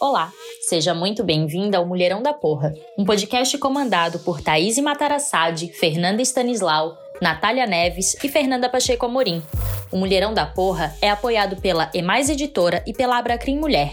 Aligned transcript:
Olá, 0.00 0.32
seja 0.60 0.94
muito 0.94 1.24
bem-vinda 1.24 1.76
ao 1.76 1.84
Mulherão 1.84 2.22
da 2.22 2.32
Porra, 2.32 2.72
um 2.96 3.04
podcast 3.04 3.58
comandado 3.58 4.20
por 4.20 4.40
Thaís 4.40 4.78
Matarassade, 4.78 5.72
Fernanda 5.72 6.22
Stanislau, 6.22 6.96
Natália 7.20 7.66
Neves 7.66 8.14
e 8.22 8.28
Fernanda 8.28 8.68
Pacheco 8.68 9.06
Amorim. 9.06 9.42
O 9.90 9.96
Mulherão 9.96 10.32
da 10.32 10.46
Porra 10.46 10.94
é 11.02 11.10
apoiado 11.10 11.60
pela 11.60 11.90
Emais 11.92 12.30
Editora 12.30 12.80
e 12.86 12.92
pela 12.92 13.18
Abracrim 13.18 13.58
Mulher. 13.58 13.92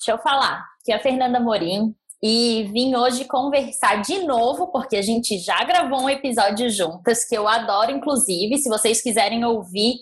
deixa 0.00 0.12
eu 0.12 0.18
falar 0.18 0.64
que 0.82 0.92
a 0.92 0.98
Fernanda 0.98 1.38
Morim 1.38 1.94
e 2.22 2.68
vim 2.72 2.94
hoje 2.96 3.26
conversar 3.26 4.02
de 4.02 4.20
novo, 4.24 4.68
porque 4.68 4.96
a 4.96 5.02
gente 5.02 5.38
já 5.38 5.62
gravou 5.64 6.02
um 6.02 6.08
episódio 6.08 6.68
juntas, 6.70 7.24
que 7.24 7.36
eu 7.36 7.46
adoro, 7.46 7.90
inclusive. 7.90 8.58
Se 8.58 8.68
vocês 8.68 9.02
quiserem 9.02 9.44
ouvir 9.44 9.94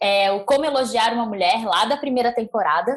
é, 0.00 0.30
o 0.32 0.44
Como 0.44 0.64
Elogiar 0.64 1.12
uma 1.12 1.26
Mulher, 1.26 1.64
lá 1.64 1.84
da 1.84 1.96
primeira 1.96 2.32
temporada. 2.32 2.96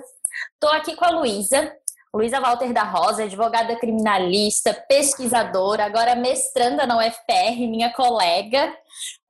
Tô 0.59 0.67
aqui 0.67 0.95
com 0.95 1.05
a 1.05 1.09
Luísa, 1.09 1.71
Luísa 2.17 2.39
Walter 2.39 2.73
da 2.73 2.81
Rosa, 2.81 3.25
advogada 3.25 3.75
criminalista, 3.75 4.73
pesquisadora, 4.73 5.85
agora 5.85 6.15
mestranda 6.15 6.87
na 6.87 6.97
UFPR, 6.97 7.67
minha 7.69 7.93
colega. 7.93 8.75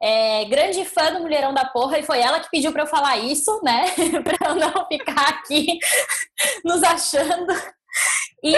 É, 0.02 0.46
grande 0.46 0.86
fã 0.86 1.12
do 1.12 1.20
Mulherão 1.20 1.54
da 1.54 1.66
Porra, 1.66 2.00
e 2.00 2.04
foi 2.04 2.22
ela 2.22 2.40
que 2.40 2.50
pediu 2.50 2.72
para 2.72 2.84
eu 2.84 2.88
falar 2.88 3.18
isso, 3.18 3.60
né? 3.62 3.88
para 4.24 4.50
eu 4.50 4.56
não 4.56 4.88
ficar 4.88 5.28
aqui 5.28 5.78
nos 6.64 6.82
achando. 6.82 7.54
E 8.42 8.54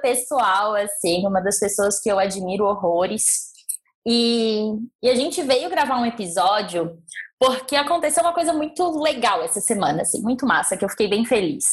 pessoal, 0.00 0.74
assim, 0.74 1.26
uma 1.26 1.42
das 1.42 1.58
pessoas 1.58 2.00
que 2.00 2.10
eu 2.10 2.18
admiro 2.18 2.64
horrores. 2.64 3.52
E, 4.06 4.62
e 5.02 5.10
a 5.10 5.14
gente 5.14 5.42
veio 5.42 5.68
gravar 5.68 5.98
um 5.98 6.06
episódio 6.06 6.98
porque 7.38 7.76
aconteceu 7.76 8.22
uma 8.22 8.32
coisa 8.32 8.52
muito 8.52 8.98
legal 9.00 9.42
essa 9.42 9.60
semana, 9.60 10.02
assim, 10.02 10.22
muito 10.22 10.46
massa, 10.46 10.76
que 10.76 10.84
eu 10.84 10.88
fiquei 10.88 11.08
bem 11.08 11.24
feliz. 11.24 11.66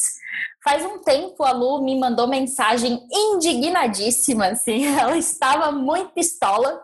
Faz 0.64 0.84
um 0.84 0.98
tempo 0.98 1.42
a 1.44 1.52
Lu 1.52 1.82
me 1.82 1.98
mandou 1.98 2.26
mensagem 2.26 3.00
indignadíssima, 3.10 4.48
assim, 4.48 4.86
ela 4.98 5.16
estava 5.16 5.72
muito 5.72 6.12
pistola, 6.12 6.82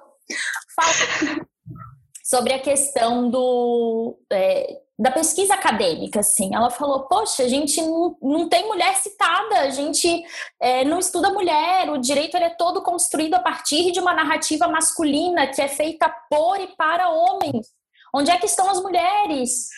sobre 2.25 2.53
a 2.53 2.59
questão 2.59 3.31
do 3.31 4.19
é, 4.31 4.81
da 4.99 5.11
pesquisa 5.11 5.55
acadêmica, 5.55 6.21
assim. 6.21 6.55
Ela 6.55 6.69
falou: 6.71 7.07
Poxa, 7.09 7.45
a 7.45 7.49
gente 7.49 7.81
não, 7.81 8.17
não 8.21 8.49
tem 8.49 8.67
mulher 8.67 8.95
citada, 8.97 9.61
a 9.61 9.71
gente 9.71 10.23
é, 10.61 10.85
não 10.85 10.99
estuda 10.99 11.31
mulher, 11.31 11.89
o 11.91 11.99
direito 11.99 12.37
ele 12.37 12.45
é 12.45 12.51
todo 12.51 12.83
construído 12.83 13.35
a 13.35 13.41
partir 13.41 13.93
de 13.93 14.01
uma 14.01 14.13
narrativa 14.13 14.69
masculina 14.69 15.47
que 15.47 15.63
é 15.63 15.69
feita 15.69 16.13
por 16.29 16.61
e 16.61 16.69
para 16.77 17.09
homens. 17.09 17.67
Onde 18.15 18.31
é 18.31 18.39
que 18.39 18.47
estão 18.47 18.71
as 18.71 18.81
mulheres? 18.81 19.69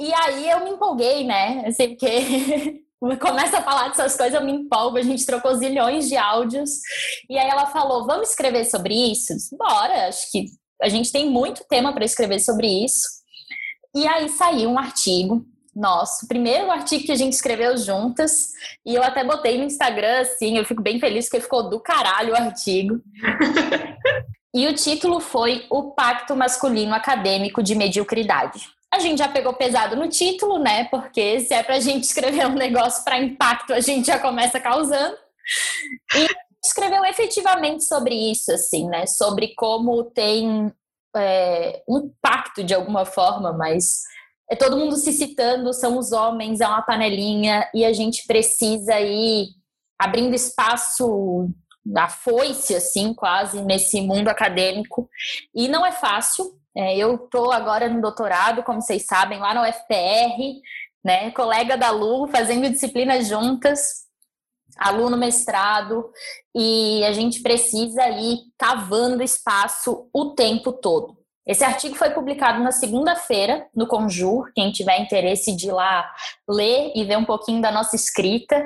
E 0.00 0.12
aí 0.12 0.50
eu 0.50 0.64
me 0.64 0.70
empolguei, 0.70 1.24
né? 1.24 1.64
Assim, 1.66 1.90
porque 1.90 2.84
começa 3.20 3.58
a 3.58 3.62
falar 3.62 3.88
dessas 3.88 4.16
coisas, 4.16 4.34
eu 4.34 4.44
me 4.44 4.52
empolgo. 4.52 4.98
A 4.98 5.02
gente 5.02 5.26
trocou 5.26 5.54
zilhões 5.54 6.08
de 6.08 6.16
áudios. 6.16 6.70
E 7.28 7.38
aí 7.38 7.48
ela 7.48 7.66
falou: 7.66 8.06
Vamos 8.06 8.30
escrever 8.30 8.64
sobre 8.64 8.94
isso? 8.94 9.32
Bora, 9.56 10.08
acho 10.08 10.30
que 10.30 10.46
a 10.82 10.88
gente 10.88 11.12
tem 11.12 11.28
muito 11.28 11.64
tema 11.68 11.92
para 11.92 12.04
escrever 12.04 12.40
sobre 12.40 12.66
isso. 12.84 13.06
E 13.94 14.06
aí 14.06 14.28
saiu 14.28 14.70
um 14.70 14.78
artigo 14.78 15.46
nosso, 15.74 16.28
primeiro 16.28 16.70
artigo 16.70 17.04
que 17.04 17.12
a 17.12 17.16
gente 17.16 17.32
escreveu 17.32 17.76
juntas, 17.76 18.50
e 18.86 18.94
eu 18.94 19.02
até 19.02 19.24
botei 19.24 19.58
no 19.58 19.64
Instagram, 19.64 20.20
assim, 20.20 20.56
eu 20.56 20.64
fico 20.64 20.80
bem 20.80 21.00
feliz 21.00 21.26
porque 21.26 21.40
ficou 21.40 21.68
do 21.68 21.80
caralho 21.80 22.32
o 22.32 22.36
artigo. 22.36 23.00
e 24.54 24.68
o 24.68 24.74
título 24.74 25.18
foi 25.18 25.66
O 25.68 25.90
Pacto 25.90 26.36
Masculino 26.36 26.94
Acadêmico 26.94 27.60
de 27.60 27.74
Mediocridade. 27.74 28.68
A 28.92 29.00
gente 29.00 29.18
já 29.18 29.28
pegou 29.28 29.52
pesado 29.52 29.96
no 29.96 30.08
título, 30.08 30.60
né? 30.60 30.84
Porque 30.84 31.40
se 31.40 31.52
é 31.52 31.64
pra 31.64 31.80
gente 31.80 32.04
escrever 32.04 32.46
um 32.46 32.54
negócio 32.54 33.02
para 33.02 33.18
impacto, 33.18 33.72
a 33.72 33.80
gente 33.80 34.06
já 34.06 34.20
começa 34.20 34.60
causando. 34.60 35.16
E 36.14 36.28
escreveu 36.64 37.04
efetivamente 37.04 37.82
sobre 37.82 38.14
isso, 38.14 38.52
assim, 38.52 38.86
né? 38.88 39.06
Sobre 39.06 39.52
como 39.56 40.04
tem 40.04 40.72
é, 41.16 41.82
um 41.88 42.08
pacto 42.22 42.62
de 42.62 42.72
alguma 42.72 43.04
forma, 43.04 43.52
mas 43.52 44.02
é 44.48 44.54
todo 44.54 44.76
mundo 44.76 44.94
se 44.96 45.12
citando, 45.12 45.72
são 45.72 45.98
os 45.98 46.12
homens, 46.12 46.60
é 46.60 46.68
uma 46.68 46.82
panelinha, 46.82 47.68
e 47.74 47.84
a 47.84 47.92
gente 47.92 48.24
precisa 48.26 49.00
ir 49.00 49.48
abrindo 49.98 50.34
espaço 50.34 51.48
da 51.84 52.08
foice, 52.08 52.74
assim, 52.74 53.12
quase, 53.12 53.62
nesse 53.62 54.00
mundo 54.00 54.28
acadêmico. 54.28 55.08
E 55.54 55.68
não 55.68 55.84
é 55.84 55.92
fácil. 55.92 56.58
É, 56.76 56.96
eu 56.96 57.14
estou 57.14 57.52
agora 57.52 57.88
no 57.88 58.00
doutorado, 58.00 58.62
como 58.62 58.80
vocês 58.80 59.06
sabem, 59.06 59.38
lá 59.38 59.54
no 59.54 59.62
UFPR, 59.62 60.60
né, 61.04 61.30
colega 61.30 61.76
da 61.76 61.90
Lu, 61.90 62.26
fazendo 62.26 62.68
disciplinas 62.70 63.28
juntas 63.28 64.04
aluno 64.76 65.16
mestrado, 65.16 66.10
e 66.54 67.04
a 67.04 67.12
gente 67.12 67.42
precisa 67.42 68.08
ir 68.08 68.38
cavando 68.58 69.22
espaço 69.22 70.08
o 70.12 70.30
tempo 70.30 70.72
todo. 70.72 71.16
Esse 71.46 71.62
artigo 71.62 71.94
foi 71.94 72.10
publicado 72.10 72.62
na 72.62 72.72
segunda-feira 72.72 73.66
no 73.74 73.86
Conjur, 73.86 74.50
quem 74.54 74.72
tiver 74.72 74.98
interesse 74.98 75.54
de 75.54 75.68
ir 75.68 75.72
lá 75.72 76.10
ler 76.48 76.92
e 76.94 77.04
ver 77.04 77.18
um 77.18 77.24
pouquinho 77.24 77.60
da 77.60 77.70
nossa 77.70 77.94
escrita, 77.94 78.64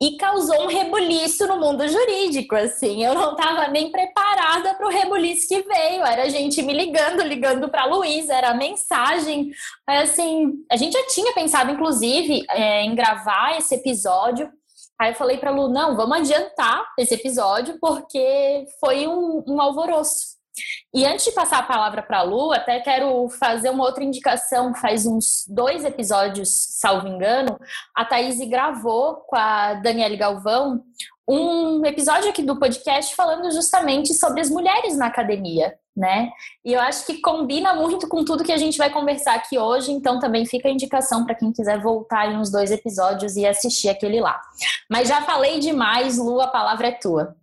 e 0.00 0.16
causou 0.16 0.64
um 0.64 0.66
rebuliço 0.66 1.46
no 1.46 1.60
mundo 1.60 1.86
jurídico, 1.86 2.54
assim, 2.54 3.04
eu 3.04 3.14
não 3.14 3.32
estava 3.32 3.68
nem 3.68 3.90
preparada 3.90 4.74
para 4.74 4.86
o 4.86 4.90
rebuliço 4.90 5.46
que 5.46 5.62
veio, 5.62 6.04
era 6.04 6.30
gente 6.30 6.62
me 6.62 6.72
ligando, 6.72 7.22
ligando 7.22 7.68
para 7.68 7.84
Luísa, 7.84 8.34
era 8.34 8.54
mensagem, 8.54 9.50
assim, 9.86 10.54
a 10.72 10.76
gente 10.76 10.94
já 10.94 11.06
tinha 11.08 11.34
pensado, 11.34 11.70
inclusive, 11.70 12.44
é, 12.48 12.82
em 12.82 12.94
gravar 12.94 13.58
esse 13.58 13.74
episódio, 13.74 14.50
Aí 14.98 15.10
eu 15.10 15.14
falei 15.14 15.36
pra 15.36 15.50
Lu, 15.50 15.68
não, 15.68 15.94
vamos 15.94 16.16
adiantar 16.16 16.86
esse 16.98 17.12
episódio, 17.12 17.78
porque 17.78 18.64
foi 18.80 19.06
um, 19.06 19.44
um 19.46 19.60
alvoroço. 19.60 20.35
E 20.94 21.04
antes 21.04 21.24
de 21.24 21.32
passar 21.32 21.58
a 21.58 21.62
palavra 21.62 22.02
para 22.02 22.18
a 22.18 22.22
Lu, 22.22 22.52
até 22.52 22.80
quero 22.80 23.28
fazer 23.28 23.70
uma 23.70 23.84
outra 23.84 24.04
indicação. 24.04 24.74
Faz 24.74 25.06
uns 25.06 25.44
dois 25.48 25.84
episódios, 25.84 26.48
salvo 26.78 27.08
engano, 27.08 27.58
a 27.94 28.04
Thaís 28.04 28.38
gravou 28.48 29.16
com 29.26 29.36
a 29.36 29.74
Daniele 29.74 30.16
Galvão 30.16 30.82
um 31.28 31.84
episódio 31.84 32.30
aqui 32.30 32.40
do 32.40 32.56
podcast 32.56 33.12
falando 33.16 33.50
justamente 33.50 34.14
sobre 34.14 34.40
as 34.40 34.48
mulheres 34.48 34.96
na 34.96 35.06
academia 35.06 35.76
né? 35.96 36.30
E 36.64 36.74
eu 36.74 36.80
acho 36.80 37.06
que 37.06 37.20
combina 37.20 37.72
muito 37.72 38.06
com 38.06 38.22
tudo 38.22 38.44
que 38.44 38.52
a 38.52 38.58
gente 38.58 38.76
vai 38.76 38.90
conversar 38.90 39.34
aqui 39.34 39.58
hoje, 39.58 39.90
então 39.90 40.20
também 40.20 40.44
fica 40.44 40.68
a 40.68 40.70
indicação 40.70 41.24
para 41.24 41.34
quem 41.34 41.50
quiser 41.50 41.80
voltar 41.80 42.30
em 42.30 42.36
uns 42.36 42.50
dois 42.50 42.70
episódios 42.70 43.34
e 43.36 43.46
assistir 43.46 43.88
aquele 43.88 44.20
lá. 44.20 44.38
Mas 44.90 45.08
já 45.08 45.22
falei 45.22 45.58
demais, 45.58 46.18
Lu, 46.18 46.40
a 46.40 46.48
palavra 46.48 46.88
é 46.88 46.92
tua. 46.92 47.34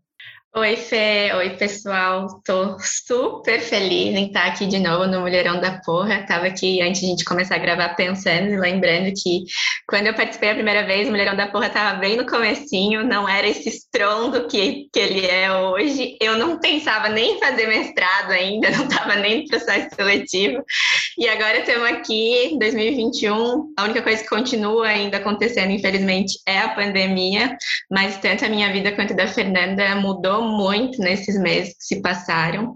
Oi, 0.56 0.76
Fê. 0.76 1.32
Oi, 1.34 1.58
pessoal. 1.58 2.40
Tô 2.46 2.78
super 2.80 3.60
feliz 3.60 4.16
em 4.16 4.28
estar 4.28 4.46
aqui 4.46 4.68
de 4.68 4.78
novo 4.78 5.08
no 5.08 5.22
Mulherão 5.22 5.60
da 5.60 5.82
Porra. 5.84 6.28
Tava 6.28 6.46
aqui 6.46 6.80
antes 6.80 7.02
de 7.02 7.08
a 7.08 7.10
gente 7.10 7.26
começar 7.26 7.56
a 7.56 7.58
gravar 7.58 7.96
pensando 7.96 8.50
e 8.52 8.60
lembrando 8.60 9.12
que 9.16 9.46
quando 9.88 10.06
eu 10.06 10.14
participei 10.14 10.52
a 10.52 10.54
primeira 10.54 10.86
vez, 10.86 11.08
o 11.08 11.12
Mulherão 11.12 11.36
da 11.36 11.48
Porra 11.48 11.72
tava 11.72 11.98
bem 11.98 12.18
no 12.18 12.28
comecinho, 12.28 13.04
não 13.04 13.28
era 13.28 13.48
esse 13.48 13.68
estrondo 13.68 14.48
que, 14.48 14.90
que 14.94 15.00
ele 15.00 15.26
é 15.26 15.52
hoje. 15.52 16.16
Eu 16.22 16.38
não 16.38 16.60
pensava 16.60 17.10
nem 17.10 17.38
em 17.38 17.40
fazer 17.40 17.66
mestrado 17.66 18.30
ainda, 18.30 18.70
não 18.78 18.88
tava 18.88 19.16
nem 19.16 19.42
no 19.42 19.48
processo 19.48 19.96
seletivo. 19.96 20.64
E 21.18 21.28
agora 21.30 21.60
estamos 21.60 21.88
aqui, 21.90 22.34
em 22.48 22.58
2021. 22.58 23.74
A 23.78 23.84
única 23.84 24.02
coisa 24.02 24.24
que 24.24 24.30
continua 24.30 24.88
ainda 24.88 25.18
acontecendo, 25.18 25.72
infelizmente, 25.72 26.40
é 26.48 26.60
a 26.60 26.70
pandemia, 26.70 27.56
mas 27.92 28.18
tanto 28.18 28.44
a 28.44 28.50
minha 28.50 28.72
vida 28.74 28.92
quanto 28.92 29.14
a 29.14 29.16
da 29.16 29.28
Fernanda 29.28 29.96
mudou 29.96 30.42
muito 30.44 31.00
nesses 31.00 31.40
meses 31.40 31.76
que 31.76 31.84
se 31.84 32.02
passaram. 32.02 32.74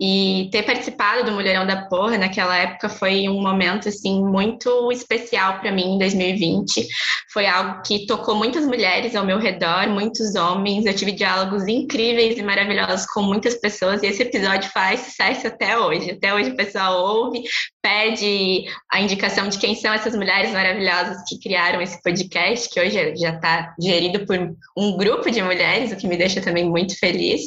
E 0.00 0.48
ter 0.50 0.64
participado 0.64 1.24
do 1.24 1.32
Mulherão 1.32 1.64
da 1.64 1.86
Porra 1.86 2.18
naquela 2.18 2.56
época 2.56 2.88
foi 2.88 3.28
um 3.28 3.40
momento 3.40 3.88
assim 3.88 4.24
muito 4.24 4.90
especial 4.90 5.60
para 5.60 5.70
mim 5.70 5.94
em 5.94 5.98
2020. 5.98 6.88
Foi 7.32 7.46
algo 7.46 7.82
que 7.82 8.06
tocou 8.06 8.34
muitas 8.34 8.66
mulheres 8.66 9.14
ao 9.14 9.24
meu 9.24 9.38
redor, 9.38 9.88
muitos 9.88 10.34
homens. 10.34 10.86
Eu 10.86 10.94
tive 10.94 11.12
diálogos 11.12 11.68
incríveis 11.68 12.36
e 12.36 12.42
maravilhosos 12.42 13.06
com 13.06 13.22
muitas 13.22 13.54
pessoas 13.54 14.02
e 14.02 14.06
esse 14.06 14.22
episódio 14.22 14.70
faz 14.70 15.00
sucesso 15.00 15.46
até 15.46 15.78
hoje. 15.78 16.10
Até 16.10 16.34
hoje 16.34 16.50
o 16.50 16.56
pessoal 16.56 16.98
ouve, 16.98 17.42
pede 17.86 18.64
a 18.90 19.00
indicação 19.00 19.48
de 19.48 19.58
quem 19.58 19.76
são 19.76 19.94
essas 19.94 20.16
mulheres 20.16 20.50
maravilhosas 20.50 21.22
que 21.28 21.38
criaram 21.38 21.80
esse 21.80 22.02
podcast, 22.02 22.68
que 22.68 22.80
hoje 22.80 23.14
já 23.14 23.30
está 23.30 23.76
gerido 23.80 24.26
por 24.26 24.36
um 24.76 24.96
grupo 24.96 25.30
de 25.30 25.40
mulheres, 25.40 25.92
o 25.92 25.96
que 25.96 26.08
me 26.08 26.16
deixa 26.16 26.40
também 26.40 26.68
muito 26.68 26.98
feliz. 26.98 27.42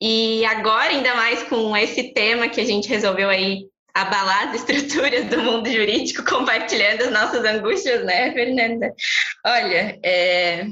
E 0.00 0.44
agora, 0.44 0.90
ainda 0.90 1.16
mais 1.16 1.42
com 1.44 1.76
esse 1.76 2.14
tema 2.14 2.48
que 2.48 2.60
a 2.60 2.64
gente 2.64 2.88
resolveu 2.88 3.28
aí 3.28 3.64
abalar 3.96 4.48
as 4.48 4.56
estruturas 4.56 5.24
do 5.26 5.42
mundo 5.42 5.70
jurídico, 5.70 6.22
compartilhando 6.22 7.02
as 7.02 7.10
nossas 7.10 7.42
angústias, 7.42 8.04
né, 8.04 8.30
Fernanda? 8.32 8.92
Olha, 9.44 9.98
é, 10.04 10.66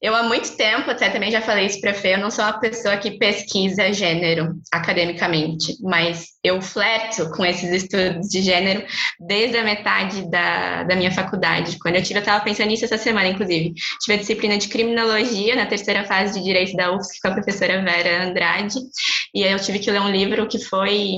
eu 0.00 0.14
há 0.14 0.22
muito 0.22 0.56
tempo, 0.56 0.88
até 0.88 1.10
também 1.10 1.32
já 1.32 1.42
falei 1.42 1.66
isso 1.66 1.80
para 1.80 1.92
Fê, 1.92 2.14
eu 2.14 2.18
não 2.18 2.30
sou 2.30 2.44
uma 2.44 2.60
pessoa 2.60 2.96
que 2.96 3.18
pesquisa 3.18 3.92
gênero 3.92 4.54
academicamente, 4.72 5.76
mas 5.82 6.26
eu 6.44 6.62
flerto 6.62 7.28
com 7.32 7.44
esses 7.44 7.82
estudos 7.82 8.28
de 8.28 8.42
gênero 8.42 8.86
desde 9.18 9.56
a 9.58 9.64
metade 9.64 10.30
da, 10.30 10.84
da 10.84 10.94
minha 10.94 11.10
faculdade. 11.10 11.78
Quando 11.80 11.96
eu 11.96 12.02
tive, 12.02 12.20
eu 12.20 12.20
estava 12.20 12.44
pensando 12.44 12.68
nisso 12.68 12.84
essa 12.84 12.96
semana, 12.96 13.28
inclusive. 13.28 13.74
Tive 14.00 14.14
a 14.14 14.20
disciplina 14.20 14.56
de 14.56 14.68
criminologia 14.68 15.56
na 15.56 15.66
terceira 15.66 16.04
fase 16.04 16.38
de 16.38 16.44
direito 16.44 16.76
da 16.76 16.94
UFSC 16.94 17.18
com 17.20 17.28
a 17.28 17.34
professora 17.34 17.82
Vera 17.82 18.24
Andrade, 18.24 18.78
e 19.34 19.42
eu 19.42 19.58
tive 19.58 19.80
que 19.80 19.90
ler 19.90 20.00
um 20.00 20.10
livro 20.10 20.46
que 20.46 20.60
foi 20.64 21.16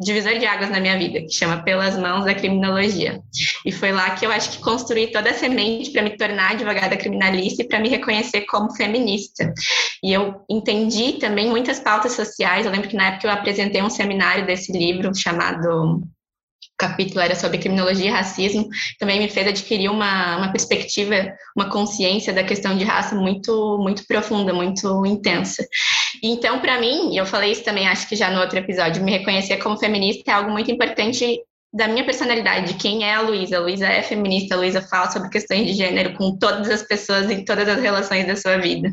divisor 0.00 0.38
de 0.38 0.46
águas 0.46 0.70
na 0.70 0.80
minha 0.80 0.98
vida, 0.98 1.20
que 1.20 1.32
chama 1.32 1.62
Pelas 1.62 1.98
Mãos 1.98 2.24
da 2.24 2.34
Criminologia. 2.34 3.20
E 3.66 3.70
foi 3.70 3.92
lá 3.92 4.10
que 4.10 4.24
eu 4.24 4.32
acho 4.32 4.52
que 4.52 4.62
construí 4.62 5.12
toda 5.12 5.30
a 5.30 5.34
semente 5.34 5.90
para 5.90 6.02
me 6.02 6.16
tornar 6.16 6.52
advogada 6.52 6.96
criminalista 6.96 7.62
e 7.62 7.68
para 7.68 7.78
me 7.78 7.88
reconhecer 7.88 8.42
como 8.42 8.74
feminista. 8.74 9.52
E 10.02 10.12
eu 10.12 10.42
entendi 10.48 11.14
também 11.14 11.50
muitas 11.50 11.78
pautas 11.78 12.12
sociais. 12.12 12.64
Eu 12.64 12.72
lembro 12.72 12.88
que 12.88 12.96
na 12.96 13.08
época 13.08 13.26
eu 13.26 13.30
apresentei 13.30 13.82
um 13.82 13.90
seminário 13.90 14.46
desse 14.46 14.72
livro 14.72 15.14
chamado 15.14 16.02
capítulo 16.80 17.20
era 17.20 17.34
sobre 17.34 17.58
criminologia 17.58 18.06
e 18.06 18.10
racismo, 18.10 18.66
também 18.98 19.18
me 19.20 19.28
fez 19.28 19.46
adquirir 19.46 19.90
uma, 19.90 20.38
uma 20.38 20.50
perspectiva, 20.50 21.14
uma 21.54 21.68
consciência 21.68 22.32
da 22.32 22.42
questão 22.42 22.74
de 22.76 22.84
raça 22.84 23.14
muito, 23.14 23.78
muito 23.78 24.06
profunda, 24.06 24.54
muito 24.54 25.04
intensa. 25.04 25.62
Então, 26.22 26.60
para 26.60 26.78
mim, 26.78 27.16
eu 27.16 27.24
falei 27.24 27.52
isso 27.52 27.64
também, 27.64 27.88
acho 27.88 28.08
que 28.08 28.16
já 28.16 28.30
no 28.30 28.40
outro 28.40 28.58
episódio, 28.58 29.02
me 29.02 29.10
reconhecer 29.10 29.56
como 29.58 29.78
feminista 29.78 30.30
é 30.30 30.34
algo 30.34 30.50
muito 30.50 30.70
importante 30.70 31.40
da 31.72 31.86
minha 31.86 32.04
personalidade, 32.04 32.72
de 32.72 32.78
quem 32.78 33.04
é 33.04 33.14
a 33.14 33.20
Luísa. 33.20 33.56
A 33.56 33.60
Luísa 33.60 33.86
é 33.86 34.02
feminista, 34.02 34.54
a 34.54 34.58
Luísa 34.58 34.82
fala 34.82 35.10
sobre 35.10 35.30
questões 35.30 35.66
de 35.66 35.72
gênero 35.74 36.14
com 36.14 36.36
todas 36.36 36.68
as 36.68 36.82
pessoas 36.82 37.30
em 37.30 37.44
todas 37.44 37.68
as 37.68 37.80
relações 37.80 38.26
da 38.26 38.36
sua 38.36 38.58
vida. 38.58 38.90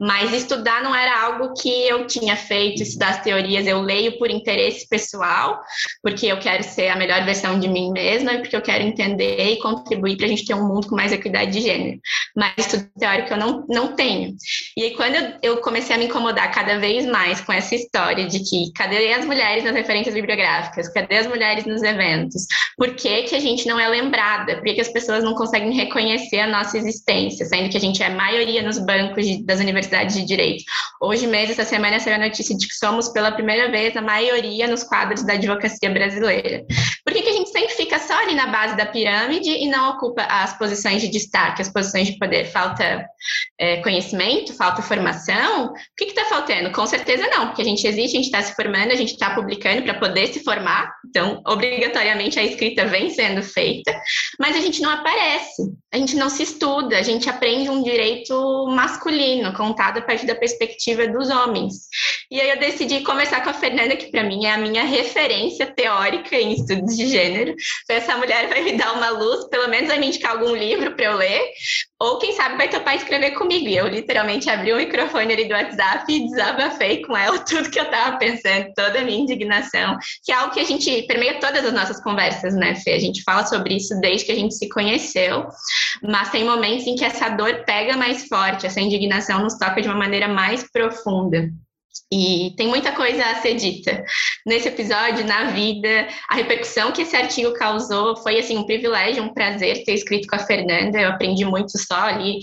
Mas 0.00 0.32
estudar 0.32 0.82
não 0.82 0.94
era 0.94 1.22
algo 1.22 1.52
que 1.54 1.68
eu 1.68 2.06
tinha 2.06 2.36
feito, 2.36 2.82
estudar 2.82 3.08
as 3.08 3.22
teorias, 3.22 3.66
eu 3.66 3.80
leio 3.80 4.16
por 4.16 4.30
interesse 4.30 4.88
pessoal, 4.88 5.60
porque 6.02 6.26
eu 6.26 6.38
quero 6.38 6.62
ser 6.62 6.88
a 6.88 6.96
melhor 6.96 7.24
versão 7.24 7.58
de 7.58 7.66
mim 7.66 7.90
mesma 7.90 8.34
e 8.34 8.38
porque 8.38 8.54
eu 8.54 8.62
quero 8.62 8.84
entender 8.84 9.52
e 9.52 9.58
contribuir 9.58 10.16
para 10.16 10.26
a 10.26 10.28
gente 10.28 10.46
ter 10.46 10.54
um 10.54 10.68
mundo 10.68 10.86
com 10.86 10.94
mais 10.94 11.10
equidade 11.10 11.50
de 11.50 11.60
gênero. 11.62 11.98
Mas 12.36 12.54
estudo 12.58 12.88
teórico 12.96 13.32
eu 13.32 13.38
não, 13.38 13.64
não 13.68 13.96
tenho. 13.96 14.36
E 14.76 14.84
aí, 14.84 14.90
quando 14.94 15.16
eu 15.42 15.56
comecei 15.58 15.96
a 15.96 15.98
me 15.98 16.04
incomodar 16.04 16.52
cada 16.52 16.78
vez 16.78 17.04
mais 17.04 17.40
com 17.40 17.52
essa 17.52 17.74
história 17.74 18.26
de 18.26 18.38
que 18.38 18.72
cadê 18.74 19.12
as 19.12 19.24
mulheres 19.24 19.64
nas 19.64 19.74
referências 19.74 20.14
bibliográficas, 20.14 20.88
cadê 20.88 21.16
as 21.16 21.26
mulheres 21.26 21.66
nos 21.66 21.82
eventos, 21.82 22.46
por 22.76 22.94
que, 22.94 23.22
que 23.24 23.34
a 23.34 23.40
gente 23.40 23.66
não 23.66 23.80
é 23.80 23.88
lembrada, 23.88 24.54
por 24.54 24.64
que, 24.64 24.74
que 24.74 24.80
as 24.80 24.92
pessoas 24.92 25.24
não 25.24 25.34
conseguem 25.34 25.72
reconhecer 25.72 26.38
a 26.38 26.46
nossa 26.46 26.78
existência, 26.78 27.44
sendo 27.46 27.68
que 27.68 27.76
a 27.76 27.80
gente 27.80 28.00
é 28.00 28.08
maioria 28.08 28.62
nos 28.62 28.78
bancos 28.78 29.26
de, 29.26 29.44
das 29.44 29.58
universidades 29.58 29.87
Universidade 29.88 30.14
de 30.14 30.24
Direito. 30.24 30.64
Hoje 31.00 31.26
mesmo, 31.26 31.52
essa 31.52 31.64
semana, 31.64 31.98
saiu 31.98 32.16
a 32.16 32.18
notícia 32.18 32.56
de 32.56 32.66
que 32.66 32.74
somos, 32.74 33.08
pela 33.08 33.32
primeira 33.32 33.70
vez, 33.70 33.96
a 33.96 34.02
maioria 34.02 34.66
nos 34.66 34.84
quadros 34.84 35.24
da 35.24 35.34
advocacia 35.34 35.90
brasileira. 35.90 36.64
Por 37.04 37.12
que, 37.12 37.22
que 37.22 37.28
a 37.28 37.32
gente 37.32 37.50
sempre 37.50 37.74
fica 37.74 37.98
só 37.98 38.14
ali 38.14 38.34
na 38.34 38.46
base 38.46 38.76
da 38.76 38.86
pirâmide 38.86 39.50
e 39.50 39.68
não 39.68 39.90
ocupa 39.90 40.22
as 40.22 40.56
posições 40.58 41.00
de 41.00 41.08
destaque, 41.08 41.62
as 41.62 41.72
posições 41.72 42.08
de 42.08 42.18
poder? 42.18 42.46
Falta 42.46 43.06
é, 43.58 43.78
conhecimento? 43.78 44.54
Falta 44.54 44.82
formação? 44.82 45.66
O 45.66 45.72
que 45.96 46.04
está 46.04 46.24
faltando? 46.26 46.70
Com 46.72 46.86
certeza 46.86 47.26
não, 47.28 47.46
porque 47.46 47.62
a 47.62 47.64
gente 47.64 47.86
existe, 47.86 48.16
a 48.16 48.20
gente 48.20 48.26
está 48.26 48.42
se 48.42 48.54
formando, 48.54 48.92
a 48.92 48.96
gente 48.96 49.12
está 49.12 49.34
publicando 49.34 49.82
para 49.82 49.94
poder 49.94 50.28
se 50.28 50.44
formar, 50.44 50.92
então, 51.08 51.42
obrigatoriamente, 51.46 52.38
a 52.38 52.44
escrita 52.44 52.84
vem 52.84 53.10
sendo 53.10 53.42
feita, 53.42 53.98
mas 54.38 54.56
a 54.56 54.60
gente 54.60 54.82
não 54.82 54.90
aparece, 54.90 55.62
a 55.92 55.96
gente 55.96 56.16
não 56.16 56.28
se 56.28 56.42
estuda, 56.42 56.98
a 56.98 57.02
gente 57.02 57.28
aprende 57.28 57.70
um 57.70 57.82
direito 57.82 58.66
masculino, 58.68 59.52
com 59.54 59.72
a 59.80 60.02
partir 60.02 60.26
da 60.26 60.34
perspectiva 60.34 61.06
dos 61.06 61.30
homens. 61.30 61.74
E 62.30 62.40
aí 62.40 62.50
eu 62.50 62.58
decidi 62.58 63.00
conversar 63.00 63.42
com 63.42 63.50
a 63.50 63.54
Fernanda, 63.54 63.96
que 63.96 64.10
para 64.10 64.22
mim 64.22 64.44
é 64.44 64.52
a 64.52 64.58
minha 64.58 64.84
referência 64.84 65.66
teórica 65.66 66.36
em 66.36 66.52
estudos 66.52 66.96
de 66.96 67.06
gênero. 67.06 67.54
Então, 67.84 67.96
essa 67.96 68.16
mulher 68.16 68.48
vai 68.48 68.62
me 68.62 68.72
dar 68.76 68.92
uma 68.92 69.10
luz, 69.10 69.48
pelo 69.48 69.68
menos 69.68 69.88
vai 69.88 69.98
me 69.98 70.08
indicar 70.08 70.32
algum 70.32 70.54
livro 70.54 70.94
para 70.94 71.04
eu 71.06 71.16
ler, 71.16 71.40
ou 71.98 72.18
quem 72.18 72.32
sabe 72.32 72.56
vai 72.56 72.68
topar 72.68 72.96
escrever 72.96 73.32
comigo. 73.32 73.66
E 73.66 73.76
eu 73.76 73.86
literalmente 73.86 74.50
abri 74.50 74.72
o 74.72 74.76
microfone 74.76 75.32
ali 75.32 75.46
do 75.46 75.54
WhatsApp 75.54 76.04
e 76.12 76.28
desabafei 76.28 77.02
com 77.02 77.16
ela 77.16 77.38
tudo 77.44 77.70
que 77.70 77.78
eu 77.78 77.84
estava 77.84 78.18
pensando, 78.18 78.72
toda 78.74 79.00
a 79.00 79.04
minha 79.04 79.20
indignação, 79.20 79.96
que 80.24 80.30
é 80.30 80.34
algo 80.34 80.52
que 80.52 80.60
a 80.60 80.64
gente 80.64 81.02
permeia 81.04 81.40
todas 81.40 81.64
as 81.64 81.72
nossas 81.72 82.02
conversas, 82.02 82.54
né, 82.54 82.74
Fê? 82.74 82.92
A 82.92 83.00
gente 83.00 83.22
fala 83.22 83.46
sobre 83.46 83.76
isso 83.76 83.98
desde 84.00 84.26
que 84.26 84.32
a 84.32 84.36
gente 84.36 84.54
se 84.54 84.68
conheceu, 84.68 85.46
mas 86.02 86.30
tem 86.30 86.44
momentos 86.44 86.86
em 86.86 86.94
que 86.94 87.04
essa 87.04 87.28
dor 87.30 87.64
pega 87.64 87.96
mais 87.96 88.26
forte, 88.28 88.66
essa 88.66 88.80
indignação 88.80 89.40
nos 89.40 89.58
toca 89.58 89.67
de 89.80 89.88
uma 89.88 89.96
maneira 89.96 90.28
mais 90.28 90.68
profunda. 90.70 91.48
E 92.10 92.54
tem 92.56 92.68
muita 92.68 92.92
coisa 92.92 93.22
a 93.22 93.34
ser 93.36 93.54
dita 93.54 94.02
nesse 94.46 94.68
episódio, 94.68 95.26
na 95.26 95.50
vida. 95.50 96.08
A 96.28 96.36
repercussão 96.36 96.90
que 96.90 97.02
esse 97.02 97.14
artigo 97.14 97.52
causou 97.52 98.16
foi 98.16 98.38
assim 98.38 98.56
um 98.56 98.64
privilégio, 98.64 99.22
um 99.22 99.34
prazer 99.34 99.84
ter 99.84 99.94
escrito 99.94 100.26
com 100.26 100.36
a 100.36 100.38
Fernanda. 100.38 100.98
Eu 100.98 101.10
aprendi 101.10 101.44
muito 101.44 101.76
só 101.78 102.00
ali, 102.00 102.38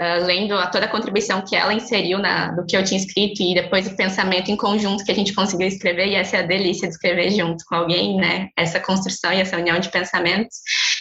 uh, 0.00 0.24
lendo 0.24 0.54
a 0.54 0.68
toda 0.68 0.86
a 0.86 0.88
contribuição 0.88 1.42
que 1.42 1.56
ela 1.56 1.74
inseriu 1.74 2.18
na, 2.18 2.52
do 2.52 2.64
que 2.64 2.76
eu 2.76 2.84
tinha 2.84 3.00
escrito 3.00 3.42
e 3.42 3.54
depois 3.54 3.88
o 3.88 3.96
pensamento 3.96 4.50
em 4.50 4.56
conjunto 4.56 5.04
que 5.04 5.10
a 5.10 5.14
gente 5.14 5.34
conseguiu 5.34 5.66
escrever. 5.66 6.06
E 6.06 6.14
essa 6.14 6.36
é 6.36 6.40
a 6.40 6.46
delícia 6.46 6.86
de 6.86 6.94
escrever 6.94 7.30
junto 7.30 7.64
com 7.64 7.74
alguém, 7.74 8.16
né? 8.16 8.48
Essa 8.56 8.78
construção 8.78 9.32
e 9.32 9.40
essa 9.40 9.56
união 9.56 9.80
de 9.80 9.90
pensamentos. 9.90 10.58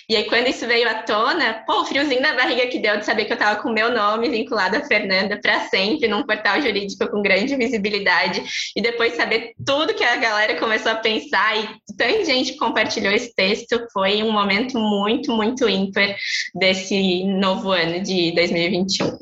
E 0.10 0.16
aí, 0.16 0.24
quando 0.24 0.48
isso 0.48 0.66
veio 0.66 0.88
à 0.88 1.04
tona, 1.04 1.64
pô, 1.68 1.82
o 1.82 1.86
friozinho 1.86 2.22
na 2.22 2.34
barriga 2.34 2.68
que 2.68 2.80
deu 2.80 2.98
de 2.98 3.06
saber 3.06 3.26
que 3.26 3.34
eu 3.34 3.38
estava 3.38 3.62
com 3.62 3.68
o 3.68 3.74
meu 3.74 3.92
nome 3.92 4.30
vinculado 4.30 4.78
a 4.78 4.86
Fernanda 4.86 5.38
para 5.42 5.68
sempre 5.68 6.08
num 6.08 6.26
portal 6.26 6.62
jurídico 6.62 7.10
com 7.10 7.22
grande 7.22 7.58
visibilidade 7.58 8.42
e 8.74 8.82
depois 8.82 9.16
saber 9.16 9.52
tudo 9.66 9.94
que 9.94 10.06
a 10.06 10.16
galera 10.16 10.58
começou 10.58 10.94
a 10.94 10.96
pensar 10.96 11.58
e 11.58 11.68
tanta 11.98 12.24
gente 12.24 12.56
compartilhou 12.56 13.12
esse 13.12 13.36
texto, 13.36 13.86
foi 13.92 14.24
um 14.24 14.32
momento 14.32 14.80
muito, 14.80 15.34
muito 15.34 15.68
ímpar 15.68 16.16
desse 16.56 17.26
novo 17.26 17.72
ano 17.72 18.02
de 18.02 18.32
2021. 18.34 19.18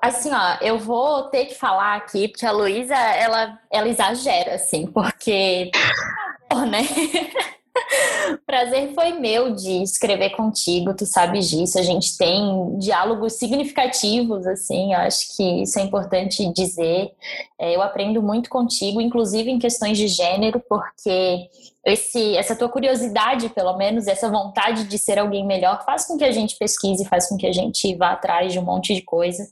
Assim, 0.00 0.30
ó, 0.32 0.56
eu 0.62 0.78
vou 0.78 1.24
ter 1.24 1.44
que 1.44 1.54
falar 1.54 1.96
aqui, 1.96 2.28
porque 2.28 2.46
a 2.46 2.52
Luísa, 2.52 2.96
ela, 2.96 3.58
ela 3.70 3.88
exagera, 3.88 4.54
assim, 4.54 4.86
porque. 4.86 5.70
né? 6.70 6.80
Prazer 8.46 8.92
foi 8.94 9.12
meu 9.12 9.54
de 9.54 9.82
escrever 9.82 10.30
contigo, 10.30 10.94
tu 10.94 11.06
sabes 11.06 11.48
disso. 11.48 11.78
A 11.78 11.82
gente 11.82 12.16
tem 12.16 12.78
diálogos 12.78 13.34
significativos, 13.34 14.46
assim, 14.46 14.92
eu 14.92 14.98
acho 15.00 15.36
que 15.36 15.62
isso 15.62 15.78
é 15.78 15.82
importante 15.82 16.52
dizer. 16.52 17.12
É, 17.58 17.74
eu 17.74 17.82
aprendo 17.82 18.22
muito 18.22 18.50
contigo, 18.50 19.00
inclusive 19.00 19.50
em 19.50 19.58
questões 19.58 19.96
de 19.96 20.08
gênero, 20.08 20.62
porque 20.68 21.48
esse, 21.90 22.36
essa 22.36 22.56
tua 22.56 22.68
curiosidade, 22.68 23.48
pelo 23.50 23.76
menos, 23.76 24.06
essa 24.06 24.30
vontade 24.30 24.84
de 24.84 24.98
ser 24.98 25.18
alguém 25.18 25.46
melhor, 25.46 25.84
faz 25.84 26.06
com 26.06 26.16
que 26.16 26.24
a 26.24 26.32
gente 26.32 26.56
pesquise, 26.56 27.04
faz 27.04 27.28
com 27.28 27.36
que 27.36 27.46
a 27.46 27.52
gente 27.52 27.94
vá 27.96 28.12
atrás 28.12 28.52
de 28.52 28.58
um 28.58 28.64
monte 28.64 28.94
de 28.94 29.02
coisa. 29.02 29.46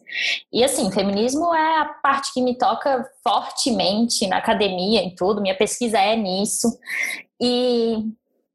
E 0.53 0.65
assim, 0.65 0.91
feminismo 0.91 1.55
é 1.55 1.81
a 1.81 1.85
parte 2.03 2.33
que 2.33 2.41
me 2.41 2.57
toca 2.57 3.09
fortemente 3.23 4.27
na 4.27 4.39
academia, 4.39 5.03
em 5.03 5.15
tudo, 5.15 5.43
minha 5.43 5.57
pesquisa 5.57 5.99
é 5.99 6.17
nisso. 6.17 6.79
E, 7.41 7.99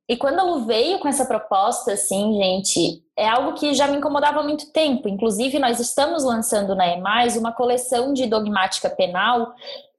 e 0.09 0.17
quando 0.17 0.45
Lu 0.45 0.65
veio 0.65 0.99
com 0.99 1.07
essa 1.07 1.25
proposta, 1.25 1.93
assim, 1.93 2.33
gente, 2.35 3.03
é 3.17 3.27
algo 3.27 3.53
que 3.53 3.73
já 3.73 3.87
me 3.87 3.97
incomodava 3.97 4.39
há 4.39 4.43
muito 4.43 4.71
tempo. 4.71 5.07
Inclusive, 5.07 5.59
nós 5.59 5.79
estamos 5.79 6.23
lançando 6.23 6.75
na 6.75 6.87
EMAIS 6.87 7.35
uma 7.35 7.51
coleção 7.51 8.13
de 8.13 8.25
dogmática 8.25 8.89
penal 8.89 9.53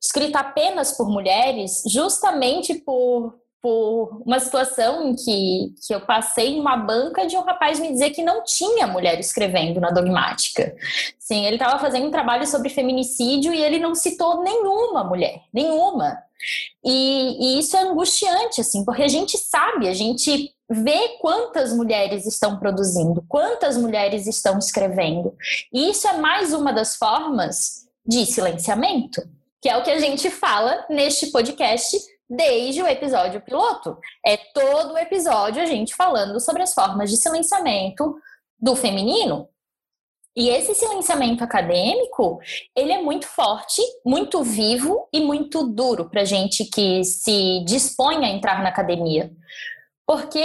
escrita 0.04 0.40
apenas 0.40 0.92
por 0.92 1.08
mulheres, 1.08 1.82
justamente 1.90 2.74
por 2.74 3.34
por 3.64 4.20
uma 4.26 4.38
situação 4.38 5.08
em 5.08 5.16
que, 5.16 5.72
que 5.86 5.94
eu 5.94 6.02
passei 6.02 6.48
em 6.50 6.60
uma 6.60 6.76
banca 6.76 7.26
de 7.26 7.34
um 7.34 7.40
rapaz 7.40 7.80
me 7.80 7.90
dizer 7.90 8.10
que 8.10 8.22
não 8.22 8.44
tinha 8.44 8.86
mulher 8.86 9.18
escrevendo 9.18 9.80
na 9.80 9.90
dogmática. 9.90 10.76
Sim, 11.18 11.46
ele 11.46 11.56
estava 11.56 11.78
fazendo 11.78 12.06
um 12.06 12.10
trabalho 12.10 12.46
sobre 12.46 12.68
feminicídio 12.68 13.54
e 13.54 13.64
ele 13.64 13.78
não 13.78 13.94
citou 13.94 14.42
nenhuma 14.42 15.02
mulher, 15.02 15.40
nenhuma. 15.50 16.18
E, 16.84 17.38
e, 17.40 17.58
isso 17.58 17.74
é 17.74 17.84
angustiante, 17.84 18.60
assim, 18.60 18.84
porque 18.84 19.02
a 19.02 19.08
gente 19.08 19.38
sabe, 19.38 19.88
a 19.88 19.94
gente 19.94 20.54
vê 20.68 21.16
quantas 21.22 21.72
mulheres 21.72 22.26
estão 22.26 22.58
produzindo, 22.58 23.24
quantas 23.26 23.78
mulheres 23.78 24.26
estão 24.26 24.58
escrevendo. 24.58 25.34
E 25.72 25.88
isso 25.88 26.06
é 26.06 26.18
mais 26.18 26.52
uma 26.52 26.70
das 26.70 26.96
formas 26.96 27.86
de 28.04 28.26
silenciamento, 28.26 29.26
que 29.62 29.70
é 29.70 29.76
o 29.78 29.82
que 29.82 29.90
a 29.90 29.98
gente 29.98 30.28
fala 30.28 30.84
neste 30.90 31.28
podcast 31.28 31.96
desde 32.28 32.82
o 32.82 32.86
episódio 32.86 33.40
piloto. 33.40 33.98
É 34.24 34.36
todo 34.36 34.94
o 34.94 34.98
episódio 34.98 35.62
a 35.62 35.66
gente 35.66 35.94
falando 35.94 36.40
sobre 36.40 36.62
as 36.62 36.72
formas 36.72 37.10
de 37.10 37.16
silenciamento 37.16 38.16
do 38.58 38.74
feminino. 38.74 39.48
E 40.36 40.48
esse 40.48 40.74
silenciamento 40.74 41.44
acadêmico, 41.44 42.40
ele 42.74 42.92
é 42.92 43.00
muito 43.00 43.26
forte, 43.26 43.80
muito 44.04 44.42
vivo 44.42 45.08
e 45.12 45.20
muito 45.20 45.62
duro 45.64 46.10
para 46.10 46.24
gente 46.24 46.64
que 46.64 47.04
se 47.04 47.64
dispõe 47.64 48.24
a 48.24 48.28
entrar 48.28 48.60
na 48.60 48.70
academia. 48.70 49.30
Porque 50.04 50.44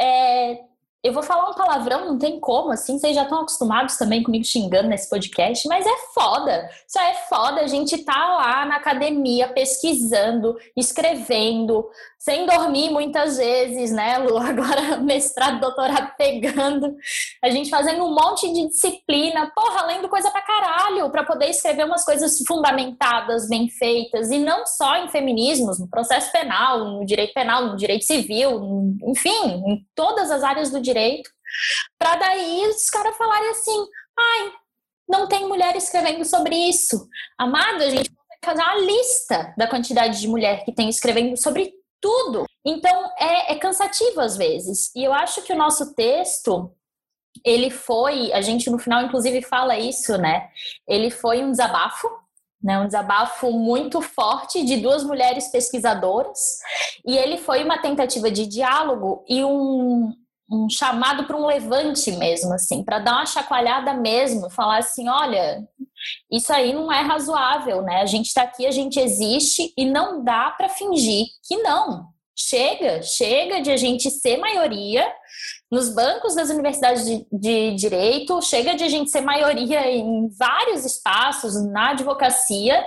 é, 0.00 0.60
eu 1.06 1.12
vou 1.12 1.22
falar 1.22 1.50
um 1.50 1.54
palavrão, 1.54 2.04
não 2.04 2.18
tem 2.18 2.40
como, 2.40 2.72
assim, 2.72 2.98
vocês 2.98 3.14
já 3.14 3.22
estão 3.22 3.40
acostumados 3.40 3.96
também 3.96 4.22
comigo 4.22 4.44
xingando 4.44 4.88
nesse 4.88 5.08
podcast, 5.08 5.68
mas 5.68 5.86
é 5.86 5.96
foda. 6.12 6.68
Isso 6.86 6.98
é 6.98 7.14
foda, 7.28 7.60
a 7.60 7.66
gente 7.66 7.98
tá 7.98 8.34
lá 8.34 8.66
na 8.66 8.76
academia 8.76 9.48
pesquisando, 9.48 10.56
escrevendo, 10.76 11.88
sem 12.26 12.44
dormir 12.44 12.90
muitas 12.90 13.36
vezes, 13.36 13.92
né, 13.92 14.18
Lu? 14.18 14.36
Agora 14.42 14.96
mestrado, 14.96 15.60
doutorado 15.60 16.12
pegando, 16.18 16.96
a 17.40 17.48
gente 17.50 17.70
fazendo 17.70 18.04
um 18.04 18.12
monte 18.12 18.52
de 18.52 18.66
disciplina, 18.66 19.52
porra, 19.54 19.86
lendo 19.86 20.08
coisa 20.08 20.28
pra 20.32 20.42
caralho, 20.42 21.08
pra 21.08 21.22
poder 21.22 21.48
escrever 21.50 21.84
umas 21.84 22.04
coisas 22.04 22.38
fundamentadas, 22.44 23.48
bem 23.48 23.68
feitas, 23.68 24.28
e 24.32 24.40
não 24.40 24.66
só 24.66 24.96
em 24.96 25.08
feminismos, 25.08 25.78
no 25.78 25.88
processo 25.88 26.32
penal, 26.32 26.84
no 26.84 27.06
direito 27.06 27.32
penal, 27.32 27.66
no 27.66 27.76
direito 27.76 28.04
civil, 28.04 28.98
enfim, 29.04 29.62
em 29.64 29.86
todas 29.94 30.28
as 30.28 30.42
áreas 30.42 30.68
do 30.68 30.80
direito, 30.80 31.30
para 31.96 32.16
daí 32.16 32.66
os 32.66 32.90
caras 32.90 33.16
falarem 33.16 33.50
assim, 33.50 33.86
ai, 34.18 34.52
não 35.08 35.28
tem 35.28 35.46
mulher 35.46 35.76
escrevendo 35.76 36.24
sobre 36.24 36.56
isso. 36.56 37.06
Amado, 37.38 37.84
a 37.84 37.90
gente 37.90 38.10
fazer 38.44 38.62
uma 38.62 38.76
lista 38.76 39.54
da 39.56 39.66
quantidade 39.66 40.20
de 40.20 40.28
mulher 40.28 40.64
que 40.64 40.72
tem 40.72 40.88
escrevendo 40.88 41.36
sobre 41.36 41.75
tudo. 42.00 42.44
Então 42.64 43.10
é, 43.18 43.52
é 43.52 43.58
cansativo 43.58 44.20
às 44.20 44.36
vezes. 44.36 44.94
E 44.94 45.04
eu 45.04 45.12
acho 45.12 45.42
que 45.42 45.52
o 45.52 45.56
nosso 45.56 45.94
texto 45.94 46.72
ele 47.44 47.70
foi, 47.70 48.32
a 48.32 48.40
gente 48.40 48.70
no 48.70 48.78
final 48.78 49.02
inclusive 49.02 49.42
fala 49.42 49.78
isso, 49.78 50.16
né? 50.16 50.48
Ele 50.88 51.10
foi 51.10 51.44
um 51.44 51.50
desabafo, 51.50 52.08
né? 52.62 52.78
Um 52.78 52.86
desabafo 52.86 53.52
muito 53.52 54.00
forte 54.00 54.64
de 54.64 54.78
duas 54.78 55.04
mulheres 55.04 55.48
pesquisadoras, 55.48 56.58
e 57.06 57.16
ele 57.16 57.38
foi 57.38 57.62
uma 57.62 57.78
tentativa 57.80 58.30
de 58.30 58.46
diálogo 58.46 59.24
e 59.28 59.44
um, 59.44 60.12
um 60.50 60.68
chamado 60.70 61.24
para 61.24 61.36
um 61.36 61.46
levante 61.46 62.12
mesmo, 62.12 62.52
assim, 62.52 62.84
para 62.84 62.98
dar 62.98 63.14
uma 63.14 63.26
chacoalhada 63.26 63.94
mesmo, 63.94 64.48
falar 64.50 64.78
assim, 64.78 65.08
olha, 65.08 65.66
isso 66.30 66.52
aí 66.52 66.72
não 66.72 66.90
é 66.92 67.00
razoável, 67.00 67.82
né? 67.82 68.00
A 68.00 68.06
gente 68.06 68.26
está 68.26 68.42
aqui, 68.42 68.66
a 68.66 68.70
gente 68.70 68.98
existe 69.00 69.72
e 69.76 69.84
não 69.84 70.22
dá 70.22 70.50
para 70.50 70.68
fingir 70.68 71.26
que 71.46 71.56
não. 71.58 72.06
Chega, 72.38 73.02
chega 73.02 73.62
de 73.62 73.70
a 73.70 73.78
gente 73.78 74.10
ser 74.10 74.36
maioria 74.36 75.10
nos 75.70 75.88
bancos 75.88 76.34
das 76.34 76.50
universidades 76.50 77.04
de, 77.04 77.26
de 77.32 77.74
direito, 77.74 78.40
chega 78.42 78.74
de 78.74 78.84
a 78.84 78.88
gente 78.88 79.10
ser 79.10 79.22
maioria 79.22 79.90
em 79.90 80.28
vários 80.38 80.84
espaços 80.84 81.54
na 81.66 81.90
advocacia 81.90 82.86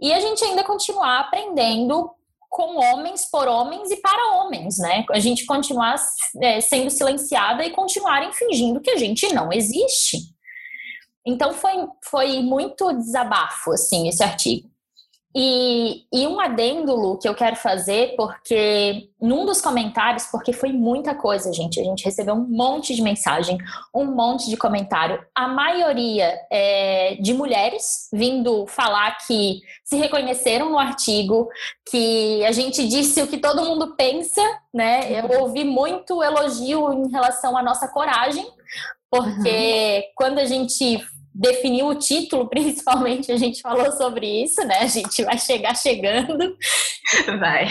e 0.00 0.12
a 0.12 0.20
gente 0.20 0.44
ainda 0.44 0.62
continuar 0.62 1.20
aprendendo 1.20 2.10
com 2.50 2.76
homens, 2.76 3.30
por 3.30 3.46
homens 3.46 3.90
e 3.90 3.96
para 3.98 4.34
homens, 4.34 4.76
né? 4.78 5.04
A 5.12 5.20
gente 5.20 5.46
continuar 5.46 5.94
é, 6.42 6.60
sendo 6.60 6.90
silenciada 6.90 7.64
e 7.64 7.70
continuarem 7.70 8.32
fingindo 8.32 8.80
que 8.80 8.90
a 8.90 8.96
gente 8.96 9.32
não 9.32 9.52
existe. 9.52 10.18
Então 11.26 11.54
foi, 11.54 11.72
foi 12.04 12.42
muito 12.42 12.92
desabafo, 12.92 13.72
assim, 13.72 14.08
esse 14.08 14.22
artigo. 14.22 14.69
E, 15.34 16.06
e 16.12 16.26
um 16.26 16.40
adêndulo 16.40 17.16
que 17.16 17.28
eu 17.28 17.34
quero 17.36 17.54
fazer, 17.54 18.14
porque 18.16 19.08
num 19.20 19.46
dos 19.46 19.60
comentários, 19.60 20.26
porque 20.26 20.52
foi 20.52 20.72
muita 20.72 21.14
coisa, 21.14 21.52
gente, 21.52 21.78
a 21.78 21.84
gente 21.84 22.04
recebeu 22.04 22.34
um 22.34 22.48
monte 22.48 22.96
de 22.96 23.02
mensagem, 23.02 23.56
um 23.94 24.06
monte 24.06 24.50
de 24.50 24.56
comentário, 24.56 25.24
a 25.32 25.46
maioria 25.46 26.36
é 26.50 27.16
de 27.20 27.32
mulheres 27.32 28.08
vindo 28.12 28.66
falar 28.66 29.18
que 29.24 29.60
se 29.84 29.96
reconheceram 29.96 30.70
no 30.70 30.78
artigo, 30.78 31.48
que 31.88 32.44
a 32.44 32.50
gente 32.50 32.88
disse 32.88 33.22
o 33.22 33.28
que 33.28 33.38
todo 33.38 33.64
mundo 33.64 33.94
pensa, 33.94 34.42
né? 34.74 35.12
Eu 35.12 35.42
ouvi 35.42 35.62
muito 35.62 36.24
elogio 36.24 36.92
em 36.92 37.08
relação 37.08 37.56
à 37.56 37.62
nossa 37.62 37.86
coragem, 37.86 38.46
porque 39.08 40.04
uhum. 40.04 40.12
quando 40.16 40.38
a 40.38 40.44
gente 40.44 41.00
definiu 41.34 41.86
o 41.86 41.94
título, 41.94 42.48
principalmente, 42.50 43.32
a 43.32 43.36
gente 43.36 43.60
falou 43.60 43.90
sobre 43.92 44.44
isso, 44.44 44.64
né? 44.64 44.78
A 44.80 44.86
gente 44.86 45.24
vai 45.24 45.38
chegar 45.38 45.76
chegando. 45.76 46.56
Vai. 47.38 47.68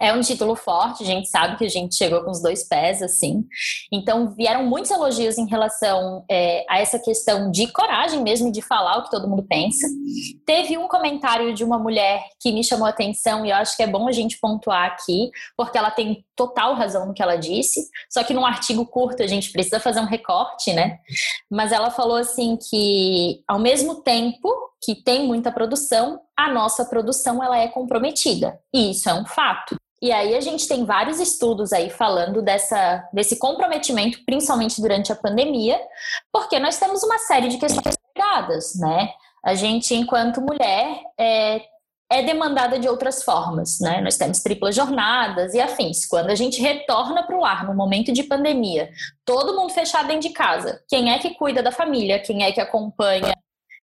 É 0.00 0.12
um 0.12 0.20
título 0.20 0.54
forte, 0.56 1.02
a 1.02 1.06
gente 1.06 1.28
sabe 1.28 1.56
que 1.56 1.64
a 1.64 1.68
gente 1.68 1.94
chegou 1.94 2.22
com 2.22 2.30
os 2.30 2.42
dois 2.42 2.66
pés, 2.66 3.02
assim. 3.02 3.44
Então, 3.92 4.34
vieram 4.34 4.64
muitos 4.64 4.90
elogios 4.90 5.36
em 5.36 5.46
relação 5.46 6.24
é, 6.30 6.64
a 6.68 6.78
essa 6.78 6.98
questão 6.98 7.50
de 7.50 7.66
coragem 7.68 8.22
mesmo 8.22 8.50
de 8.50 8.62
falar 8.62 8.98
o 8.98 9.04
que 9.04 9.10
todo 9.10 9.28
mundo 9.28 9.44
pensa. 9.48 9.86
Teve 10.46 10.78
um 10.78 10.88
comentário 10.88 11.54
de 11.54 11.62
uma 11.62 11.78
mulher 11.78 12.24
que 12.40 12.52
me 12.52 12.64
chamou 12.64 12.86
a 12.86 12.90
atenção 12.90 13.44
e 13.44 13.50
eu 13.50 13.56
acho 13.56 13.76
que 13.76 13.82
é 13.82 13.86
bom 13.86 14.08
a 14.08 14.12
gente 14.12 14.38
pontuar 14.40 14.86
aqui, 14.86 15.30
porque 15.56 15.76
ela 15.76 15.90
tem 15.90 16.24
total 16.34 16.74
razão 16.74 17.06
no 17.06 17.14
que 17.14 17.22
ela 17.22 17.36
disse, 17.36 17.80
só 18.10 18.24
que 18.24 18.34
num 18.34 18.46
artigo 18.46 18.86
curto 18.86 19.22
a 19.22 19.26
gente 19.26 19.52
precisa 19.52 19.78
fazer 19.78 20.00
um 20.00 20.06
recorte, 20.06 20.72
né? 20.72 20.98
Mas 21.50 21.70
ela 21.70 21.90
falou 21.90 22.16
assim 22.16 22.56
que, 22.56 23.42
ao 23.46 23.58
mesmo 23.58 24.02
tempo 24.02 24.48
que 24.84 24.96
tem 24.96 25.26
muita 25.26 25.52
produção, 25.52 26.20
a 26.36 26.52
nossa 26.52 26.84
produção 26.84 27.42
ela 27.42 27.58
é 27.58 27.68
comprometida. 27.68 28.58
E 28.72 28.90
isso 28.90 29.08
é 29.08 29.14
um 29.14 29.26
fato. 29.26 29.76
E 30.02 30.10
aí 30.10 30.34
a 30.34 30.40
gente 30.40 30.66
tem 30.66 30.84
vários 30.84 31.20
estudos 31.20 31.72
aí 31.72 31.88
falando 31.88 32.42
dessa, 32.42 33.08
desse 33.12 33.36
comprometimento, 33.36 34.18
principalmente 34.26 34.80
durante 34.80 35.12
a 35.12 35.16
pandemia, 35.16 35.80
porque 36.32 36.58
nós 36.58 36.76
temos 36.76 37.04
uma 37.04 37.18
série 37.18 37.46
de 37.46 37.56
questões 37.56 37.96
ligadas, 38.08 38.74
né? 38.80 39.10
A 39.44 39.54
gente, 39.54 39.94
enquanto 39.94 40.40
mulher, 40.40 41.02
é, 41.16 41.62
é 42.10 42.22
demandada 42.22 42.80
de 42.80 42.88
outras 42.88 43.22
formas, 43.22 43.78
né? 43.80 44.00
Nós 44.00 44.16
temos 44.16 44.42
triplas 44.42 44.74
jornadas 44.74 45.54
e 45.54 45.60
afins. 45.60 46.04
Quando 46.04 46.30
a 46.30 46.34
gente 46.34 46.60
retorna 46.60 47.22
para 47.22 47.36
o 47.36 47.40
lar 47.40 47.64
no 47.64 47.74
momento 47.74 48.12
de 48.12 48.24
pandemia, 48.24 48.90
todo 49.24 49.54
mundo 49.54 49.72
fechado 49.72 50.08
dentro 50.08 50.28
de 50.28 50.34
casa, 50.34 50.82
quem 50.88 51.12
é 51.12 51.18
que 51.20 51.34
cuida 51.34 51.62
da 51.62 51.70
família? 51.70 52.18
Quem 52.18 52.42
é 52.42 52.50
que 52.50 52.60
acompanha 52.60 53.32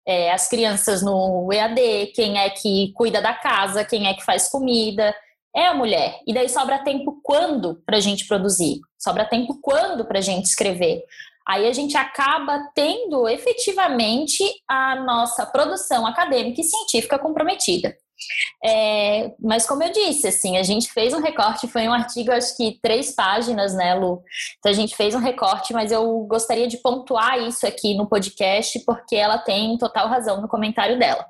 é, 0.09 0.31
as 0.31 0.49
crianças 0.49 1.03
no 1.03 1.51
EAD? 1.53 2.07
Quem 2.15 2.39
é 2.39 2.49
que 2.49 2.91
cuida 2.95 3.21
da 3.21 3.33
casa? 3.33 3.85
Quem 3.85 4.07
é 4.07 4.13
que 4.13 4.25
faz 4.25 4.49
comida? 4.49 5.13
é 5.55 5.67
a 5.67 5.73
mulher. 5.73 6.19
E 6.27 6.33
daí 6.33 6.47
sobra 6.47 6.79
tempo 6.79 7.19
quando 7.23 7.81
para 7.85 7.97
a 7.97 7.99
gente 7.99 8.27
produzir? 8.27 8.79
Sobra 8.97 9.25
tempo 9.25 9.59
quando 9.61 10.05
para 10.05 10.19
a 10.19 10.21
gente 10.21 10.45
escrever? 10.45 11.03
Aí 11.47 11.67
a 11.67 11.73
gente 11.73 11.97
acaba 11.97 12.69
tendo 12.75 13.27
efetivamente 13.27 14.43
a 14.67 14.95
nossa 14.95 15.45
produção 15.45 16.05
acadêmica 16.05 16.61
e 16.61 16.63
científica 16.63 17.17
comprometida. 17.17 17.95
É, 18.63 19.31
mas 19.39 19.65
como 19.65 19.83
eu 19.83 19.91
disse, 19.91 20.27
assim, 20.27 20.57
a 20.57 20.63
gente 20.63 20.91
fez 20.91 21.13
um 21.13 21.21
recorte, 21.21 21.67
foi 21.67 21.87
um 21.87 21.93
artigo, 21.93 22.31
acho 22.31 22.55
que 22.57 22.79
três 22.81 23.13
páginas, 23.15 23.73
né, 23.73 23.95
Lu? 23.95 24.21
Então 24.57 24.71
a 24.71 24.75
gente 24.75 24.95
fez 24.95 25.15
um 25.15 25.19
recorte, 25.19 25.73
mas 25.73 25.91
eu 25.91 26.19
gostaria 26.21 26.67
de 26.67 26.77
pontuar 26.77 27.39
isso 27.39 27.65
aqui 27.65 27.95
no 27.95 28.07
podcast, 28.07 28.79
porque 28.85 29.15
ela 29.15 29.37
tem 29.37 29.77
total 29.77 30.07
razão 30.07 30.41
no 30.41 30.47
comentário 30.47 30.97
dela. 30.99 31.25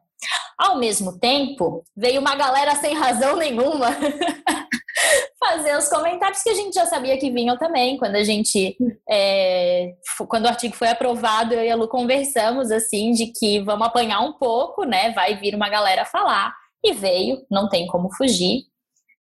Ao 0.58 0.78
mesmo 0.78 1.18
tempo, 1.18 1.84
veio 1.96 2.20
uma 2.20 2.36
galera 2.36 2.76
sem 2.76 2.94
razão 2.94 3.38
nenhuma 3.38 3.88
fazer 5.40 5.78
os 5.78 5.88
comentários 5.88 6.44
que 6.44 6.50
a 6.50 6.54
gente 6.54 6.74
já 6.74 6.86
sabia 6.86 7.18
que 7.18 7.32
vinham 7.32 7.58
também. 7.58 7.98
Quando 7.98 8.16
a 8.16 8.24
gente, 8.24 8.76
é, 9.10 9.94
quando 10.28 10.46
o 10.46 10.50
artigo 10.50 10.76
foi 10.76 10.90
aprovado, 10.90 11.54
eu 11.54 11.64
e 11.64 11.72
a 11.72 11.76
Lu 11.76 11.88
conversamos 11.88 12.72
assim 12.72 13.12
de 13.12 13.28
que 13.28 13.62
vamos 13.62 13.88
apanhar 13.88 14.20
um 14.20 14.34
pouco, 14.34 14.84
né? 14.84 15.12
Vai 15.12 15.38
vir 15.38 15.56
uma 15.56 15.70
galera 15.70 16.04
falar 16.04 16.54
e 16.84 16.94
veio, 16.94 17.46
não 17.50 17.70
tem 17.70 17.88
como 17.88 18.14
fugir. 18.16 18.64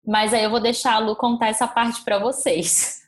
Mas 0.05 0.33
aí 0.33 0.43
eu 0.43 0.49
vou 0.49 0.59
deixar 0.59 0.95
a 0.95 0.99
Lu 0.99 1.15
contar 1.15 1.49
essa 1.49 1.67
parte 1.67 2.03
para 2.03 2.19
vocês. 2.19 2.99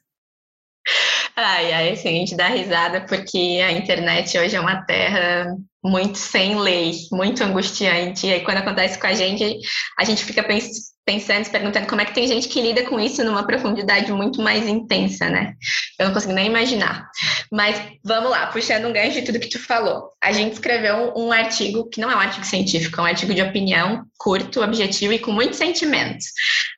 Ai, 1.36 1.72
ai, 1.72 1.92
assim, 1.92 2.10
a 2.10 2.12
gente 2.12 2.36
dá 2.36 2.48
risada 2.48 3.06
porque 3.06 3.62
a 3.64 3.72
internet 3.72 4.38
hoje 4.38 4.56
é 4.56 4.60
uma 4.60 4.84
terra 4.84 5.56
muito 5.84 6.18
sem 6.18 6.60
lei, 6.60 6.94
muito 7.12 7.44
angustiante. 7.44 8.28
E 8.28 8.34
aí, 8.34 8.44
quando 8.44 8.58
acontece 8.58 9.00
com 9.00 9.08
a 9.08 9.14
gente, 9.14 9.60
a 9.98 10.04
gente 10.04 10.24
fica 10.24 10.44
pensando, 10.44 10.74
se 11.10 11.50
perguntando 11.50 11.88
como 11.88 12.02
é 12.02 12.06
que 12.06 12.14
tem 12.14 12.28
gente 12.28 12.48
que 12.48 12.62
lida 12.62 12.84
com 12.84 13.00
isso 13.00 13.24
numa 13.24 13.46
profundidade 13.46 14.12
muito 14.12 14.42
mais 14.42 14.68
intensa, 14.68 15.30
né? 15.30 15.56
Eu 16.00 16.08
não 16.08 16.14
consigo 16.14 16.34
nem 16.34 16.48
imaginar. 16.48 17.10
Mas 17.52 17.82
vamos 18.04 18.30
lá, 18.30 18.48
puxando 18.48 18.86
um 18.86 18.94
gancho 18.94 19.20
de 19.20 19.24
tudo 19.24 19.40
que 19.40 19.50
tu 19.50 19.60
falou. 19.60 20.10
A 20.24 20.32
gente 20.32 20.54
escreveu 20.54 21.14
um 21.16 21.32
artigo 21.32 21.90
que 21.90 22.00
não 22.00 22.10
é 22.10 22.16
um 22.16 22.20
artigo 22.20 22.46
científico, 22.46 23.00
é 23.00 23.04
um 23.04 23.08
artigo 23.08 23.34
de 23.34 23.42
opinião, 23.42 24.04
curto, 24.18 24.62
objetivo 24.62 25.14
e 25.14 25.20
com 25.20 25.32
muitos 25.32 25.58
sentimentos. 25.58 26.26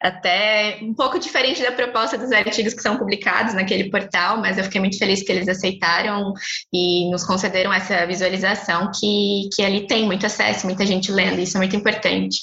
Até 0.01 0.79
um 0.81 0.93
pouco 0.93 1.19
diferente 1.19 1.61
da 1.61 1.71
proposta 1.71 2.17
dos 2.17 2.31
artigos 2.31 2.73
que 2.73 2.81
são 2.81 2.97
publicados 2.97 3.53
naquele 3.53 3.89
portal, 3.89 4.37
mas 4.37 4.57
eu 4.57 4.63
fiquei 4.63 4.79
muito 4.79 4.97
feliz 4.97 5.21
que 5.21 5.31
eles 5.31 5.47
aceitaram 5.47 6.33
e 6.73 7.09
nos 7.11 7.23
concederam 7.25 7.71
essa 7.73 8.05
visualização 8.05 8.89
que, 8.99 9.49
que 9.53 9.61
ali 9.61 9.85
tem 9.85 10.05
muito 10.05 10.25
acesso, 10.25 10.65
muita 10.65 10.85
gente 10.85 11.11
lendo, 11.11 11.39
isso 11.39 11.57
é 11.57 11.59
muito 11.59 11.75
importante. 11.75 12.39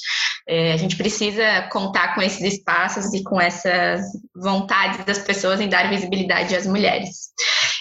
É, 0.49 0.73
a 0.73 0.77
gente 0.77 0.97
precisa 0.97 1.69
contar 1.71 2.15
com 2.15 2.23
esses 2.23 2.41
espaços 2.41 3.15
e 3.15 3.23
com 3.23 3.41
essas 3.41 4.03
vontades 4.35 5.05
das 5.05 5.19
pessoas 5.19 5.61
em 5.61 5.69
dar 5.69 5.89
visibilidade 5.89 6.55
às 6.55 6.67
mulheres. 6.67 7.31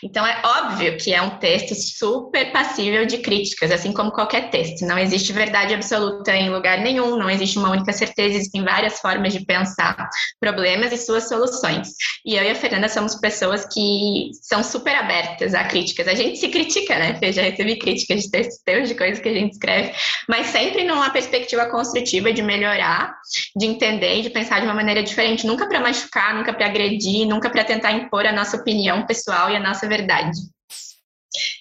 Então, 0.04 0.26
é 0.26 0.42
óbvio 0.46 0.98
que 0.98 1.14
é 1.14 1.22
um 1.22 1.38
texto 1.40 1.76
super 1.76 2.52
passível 2.52 3.06
de 3.06 3.18
críticas, 3.18 3.72
assim 3.72 3.92
como 3.92 4.12
qualquer 4.12 4.50
texto. 4.50 4.86
Não 4.86 4.98
existe 4.98 5.34
verdade 5.34 5.74
absoluta 5.74 6.34
em 6.34 6.50
lugar 6.50 6.80
nenhum, 6.80 7.18
não 7.18 7.30
existe 7.30 7.58
uma 7.58 7.72
única 7.72 7.92
certeza, 7.92 8.36
existem 8.36 8.64
várias 8.64 9.00
formas 9.00 9.34
de 9.34 9.46
pensar 9.46 10.10
problemas 10.40 10.94
e 10.94 10.98
suas 10.98 11.28
soluções. 11.28 11.90
E 12.26 12.36
eu 12.36 12.44
e 12.44 12.50
a 12.50 12.56
Fernanda 12.56 12.88
somos 12.88 13.16
pessoas 13.16 13.66
que 13.66 14.30
são 14.42 14.64
super 14.64 14.96
abertas 14.96 15.54
a 15.54 15.66
críticas. 15.66 16.08
A 16.08 16.16
gente 16.16 16.38
se 16.38 16.48
critica, 16.48 16.98
né? 16.98 17.18
Eu 17.22 17.34
já 17.34 17.42
recebi 17.42 17.78
críticas 17.78 18.24
de 18.24 18.32
textos 18.32 18.60
teus, 18.64 18.88
de 18.88 18.96
coisas 18.96 19.20
que 19.20 19.30
a 19.30 19.34
gente 19.34 19.54
escreve, 19.54 19.94
mas 20.28 20.48
sempre 20.48 20.84
numa 20.86 21.10
perspectiva 21.10 21.66
construtiva 21.66 22.32
de 22.32 22.42
melhorar, 22.42 23.14
de 23.56 23.66
entender 23.80 24.20
e 24.20 24.22
de 24.24 24.30
pensar 24.30 24.60
de 24.60 24.66
uma 24.66 24.74
maneira 24.74 25.02
diferente, 25.02 25.48
nunca 25.48 25.68
para 25.68 25.80
machucar, 25.80 26.36
nunca 26.36 26.54
para 26.54 26.66
agredir, 26.66 27.26
nunca 27.26 27.50
para 27.50 27.64
tentar 27.64 27.94
impor 27.94 28.26
a 28.26 28.34
nossa 28.34 28.58
opinião 28.58 29.06
pessoal 29.06 29.50
e 29.50 29.56
a 29.56 29.60
nossa 29.60 29.88
verdade. 29.88 30.38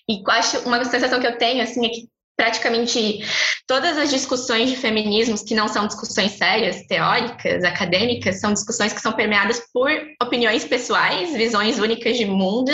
E 0.09 0.23
acho 0.29 0.61
uma 0.67 0.85
sensação 0.85 1.21
que 1.21 1.27
eu 1.27 1.39
tenho 1.39 1.63
assim 1.63 1.87
é 1.87 1.89
que 1.91 2.09
praticamente 2.37 3.21
todas 3.67 3.99
as 3.99 4.11
discussões 4.11 4.71
de 4.71 4.77
feminismos 4.77 5.43
que 5.43 5.55
não 5.55 5.69
são 5.69 5.87
discussões 5.87 6.33
sérias, 6.33 6.87
teóricas, 6.87 7.65
acadêmicas, 7.65 8.41
são 8.41 8.53
discussões 8.53 8.93
que 8.93 9.01
são 9.01 9.13
permeadas 9.13 9.61
por 9.73 9.91
opiniões 10.23 10.65
pessoais, 10.65 11.35
visões 11.35 11.79
únicas 11.79 12.17
de 12.17 12.25
mundo, 12.25 12.71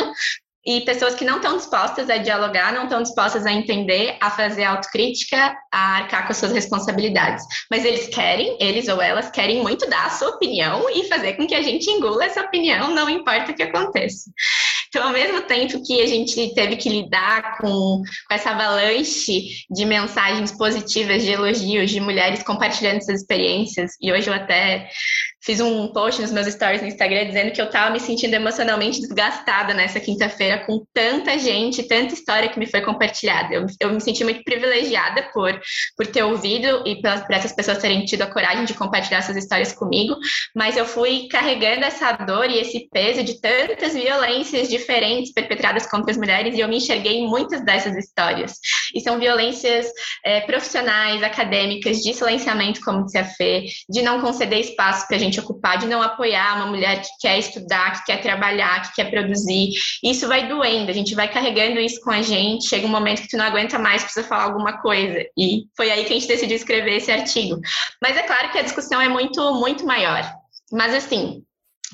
e 0.66 0.80
pessoas 0.80 1.14
que 1.14 1.25
não 1.25 1.37
estão 1.37 1.56
dispostas 1.56 2.09
a 2.09 2.16
dialogar, 2.16 2.73
não 2.73 2.85
estão 2.85 3.02
dispostas 3.02 3.44
a 3.44 3.52
entender, 3.52 4.16
a 4.21 4.30
fazer 4.30 4.64
autocrítica, 4.64 5.56
a 5.71 5.97
arcar 5.97 6.26
com 6.26 6.33
as 6.33 6.38
suas 6.38 6.52
responsabilidades. 6.52 7.44
Mas 7.71 7.85
eles 7.85 8.09
querem, 8.09 8.56
eles 8.61 8.88
ou 8.88 9.00
elas 9.00 9.30
querem 9.30 9.62
muito 9.62 9.88
dar 9.88 10.06
a 10.06 10.11
sua 10.11 10.30
opinião 10.30 10.88
e 10.90 11.09
fazer 11.09 11.35
com 11.35 11.47
que 11.47 11.54
a 11.54 11.62
gente 11.62 11.90
engula 11.90 12.25
essa 12.25 12.40
opinião, 12.40 12.94
não 12.94 13.09
importa 13.09 13.52
o 13.52 13.54
que 13.54 13.62
aconteça. 13.62 14.30
Então, 14.88 15.09
ao 15.09 15.12
mesmo 15.12 15.42
tempo 15.42 15.83
que 15.85 16.00
a 16.00 16.06
gente 16.06 16.54
teve 16.54 16.76
que 16.76 16.88
lidar 16.88 17.59
com, 17.59 18.00
com 18.28 18.35
essa 18.35 18.50
avalanche 18.50 19.64
de 19.68 19.85
mensagens 19.85 20.52
positivas, 20.52 21.25
de 21.25 21.33
elogios, 21.33 21.90
de 21.90 22.00
mulheres 22.00 22.44
compartilhando 22.44 23.04
suas 23.04 23.21
experiências, 23.21 23.97
e 24.00 24.12
hoje 24.12 24.28
eu 24.28 24.35
até 24.35 24.88
fiz 25.44 25.60
um 25.60 25.88
post 25.88 26.22
nos 26.22 26.32
meus 26.32 26.46
stories 26.46 26.80
no 26.80 26.88
Instagram 26.88 27.26
dizendo 27.26 27.52
que 27.52 27.60
eu 27.60 27.66
estava 27.66 27.90
me 27.90 28.00
sentindo 28.00 28.32
emocionalmente 28.34 29.00
desgastada 29.00 29.74
nessa 29.74 30.00
quinta-feira 30.00 30.64
com 30.64 30.84
tanta 30.92 31.38
gente, 31.38 31.82
tanta 31.82 32.14
história 32.14 32.48
que 32.48 32.58
me 32.58 32.66
foi 32.66 32.80
compartilhada. 32.80 33.54
Eu, 33.54 33.66
eu 33.78 33.92
me 33.92 34.00
senti 34.00 34.24
muito 34.24 34.42
privilegiada 34.42 35.28
por, 35.34 35.60
por 35.96 36.06
ter 36.06 36.22
ouvido 36.22 36.82
e 36.86 37.00
por 37.00 37.10
essas 37.30 37.52
pessoas 37.52 37.78
terem 37.78 38.04
tido 38.06 38.22
a 38.22 38.26
coragem 38.26 38.64
de 38.64 38.72
compartilhar 38.72 39.18
essas 39.18 39.36
histórias 39.36 39.72
comigo, 39.72 40.16
mas 40.56 40.76
eu 40.76 40.86
fui 40.86 41.28
carregando 41.30 41.84
essa 41.84 42.12
dor 42.12 42.50
e 42.50 42.58
esse 42.58 42.88
peso 42.90 43.22
de 43.22 43.38
tantas 43.40 43.92
violências 43.92 44.68
diferentes 44.68 45.32
perpetradas 45.32 45.86
contra 45.86 46.10
as 46.10 46.16
mulheres 46.16 46.56
e 46.56 46.60
eu 46.60 46.68
me 46.68 46.78
enxerguei 46.78 47.18
em 47.18 47.28
muitas 47.28 47.62
dessas 47.64 47.94
histórias. 47.96 48.54
E 48.94 49.00
são 49.00 49.18
violências 49.18 49.86
é, 50.24 50.40
profissionais, 50.40 51.22
acadêmicas, 51.22 51.98
de 51.98 52.14
silenciamento, 52.14 52.80
como 52.80 53.04
disse 53.04 53.18
a 53.18 53.24
Fê, 53.24 53.64
de 53.90 54.00
não 54.00 54.20
conceder 54.20 54.60
espaço 54.60 55.06
para 55.06 55.16
a 55.16 55.18
gente 55.18 55.33
gente 55.34 55.40
ocupar, 55.40 55.78
de 55.78 55.86
não 55.86 56.00
apoiar 56.00 56.56
uma 56.56 56.66
mulher 56.66 57.00
que 57.02 57.08
quer 57.20 57.38
estudar, 57.38 57.92
que 57.92 58.06
quer 58.06 58.20
trabalhar, 58.20 58.82
que 58.82 58.94
quer 58.94 59.10
produzir. 59.10 59.70
Isso 60.02 60.28
vai 60.28 60.48
doendo, 60.48 60.90
a 60.90 60.94
gente 60.94 61.14
vai 61.14 61.30
carregando 61.30 61.80
isso 61.80 62.00
com 62.00 62.10
a 62.10 62.22
gente. 62.22 62.68
Chega 62.68 62.86
um 62.86 62.90
momento 62.90 63.22
que 63.22 63.28
tu 63.28 63.36
não 63.36 63.44
aguenta 63.44 63.78
mais, 63.78 64.02
precisa 64.02 64.26
falar 64.26 64.44
alguma 64.44 64.80
coisa. 64.80 65.24
E 65.36 65.64
foi 65.76 65.90
aí 65.90 66.04
que 66.04 66.12
a 66.12 66.18
gente 66.18 66.28
decidiu 66.28 66.56
escrever 66.56 66.96
esse 66.96 67.10
artigo. 67.10 67.60
Mas 68.00 68.16
é 68.16 68.22
claro 68.22 68.50
que 68.50 68.58
a 68.58 68.62
discussão 68.62 69.00
é 69.00 69.08
muito, 69.08 69.54
muito 69.54 69.84
maior. 69.84 70.30
Mas 70.72 70.94
assim, 70.94 71.42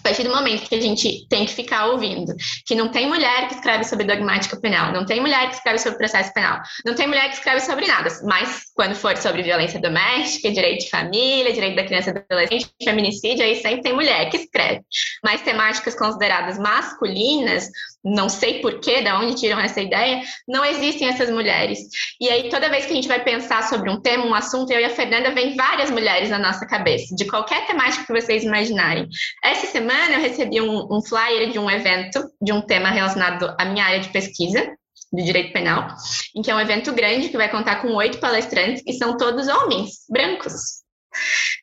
a 0.00 0.02
partir 0.02 0.23
do 0.25 0.30
momento 0.30 0.66
que 0.66 0.75
a 0.75 0.80
gente 0.80 1.26
tem 1.28 1.45
que 1.45 1.52
ficar 1.52 1.87
ouvindo 1.87 2.35
que 2.64 2.75
não 2.75 2.88
tem 2.88 3.07
mulher 3.07 3.49
que 3.49 3.54
escreve 3.54 3.85
sobre 3.85 4.07
dogmática 4.07 4.59
penal, 4.59 4.92
não 4.92 5.04
tem 5.04 5.21
mulher 5.21 5.49
que 5.49 5.57
escreve 5.57 5.78
sobre 5.78 5.99
processo 5.99 6.33
penal, 6.33 6.61
não 6.85 6.95
tem 6.95 7.07
mulher 7.07 7.28
que 7.28 7.37
escreve 7.37 7.61
sobre 7.61 7.87
nada, 7.87 8.09
mas 8.25 8.62
quando 8.75 8.95
for 8.95 9.16
sobre 9.19 9.42
violência 9.42 9.78
doméstica, 9.78 10.50
direito 10.50 10.85
de 10.85 10.90
família, 10.90 11.52
direito 11.52 11.76
da 11.76 11.84
criança 11.84 12.10
e 12.10 12.15
do 12.15 12.21
adolescente, 12.30 12.71
feminicídio, 12.82 13.45
aí 13.45 13.56
sempre 13.56 13.82
tem 13.82 13.93
mulher 13.93 14.30
que 14.30 14.39
escreve. 14.39 14.80
Mas 15.23 15.43
temáticas 15.43 15.95
consideradas 15.95 16.58
masculinas, 16.58 17.69
não 18.02 18.28
sei 18.28 18.60
porquê, 18.60 19.02
de 19.02 19.10
onde 19.10 19.39
tiram 19.39 19.60
essa 19.60 19.80
ideia, 19.80 20.23
não 20.49 20.65
existem 20.65 21.08
essas 21.08 21.28
mulheres. 21.28 21.78
E 22.19 22.30
aí, 22.30 22.49
toda 22.49 22.71
vez 22.71 22.86
que 22.86 22.93
a 22.93 22.95
gente 22.95 23.08
vai 23.08 23.23
pensar 23.23 23.65
sobre 23.65 23.91
um 23.91 24.00
tema, 24.00 24.25
um 24.25 24.34
assunto, 24.34 24.73
eu 24.73 24.80
e 24.80 24.84
a 24.84 24.91
Fernanda, 24.91 25.32
vem 25.32 25.54
várias 25.54 25.91
mulheres 25.91 26.30
na 26.30 26.39
nossa 26.39 26.67
cabeça, 26.67 27.15
de 27.15 27.26
qualquer 27.26 27.67
temática 27.67 28.06
que 28.06 28.13
vocês 28.13 28.45
imaginarem. 28.45 29.06
Essa 29.45 29.67
semana 29.67 29.90
eu 29.93 30.21
recebi 30.21 30.61
um, 30.61 30.87
um 30.91 31.03
flyer 31.03 31.50
de 31.50 31.59
um 31.59 31.71
evento, 31.71 32.31
de 32.41 32.53
um 32.53 32.61
tema 32.61 32.91
relacionado 32.91 33.55
à 33.59 33.65
minha 33.65 33.85
área 33.85 34.00
de 34.00 34.09
pesquisa, 34.09 34.75
de 35.13 35.23
direito 35.25 35.53
penal, 35.53 35.89
em 36.35 36.43
que 36.43 36.50
é 36.50 36.55
um 36.55 36.61
evento 36.61 36.93
grande 36.93 37.29
que 37.29 37.37
vai 37.37 37.50
contar 37.50 37.83
com 37.83 37.95
oito 37.95 38.19
palestrantes 38.19 38.83
e 38.87 38.93
são 38.93 39.17
todos 39.17 39.49
homens, 39.49 40.05
brancos. 40.09 40.81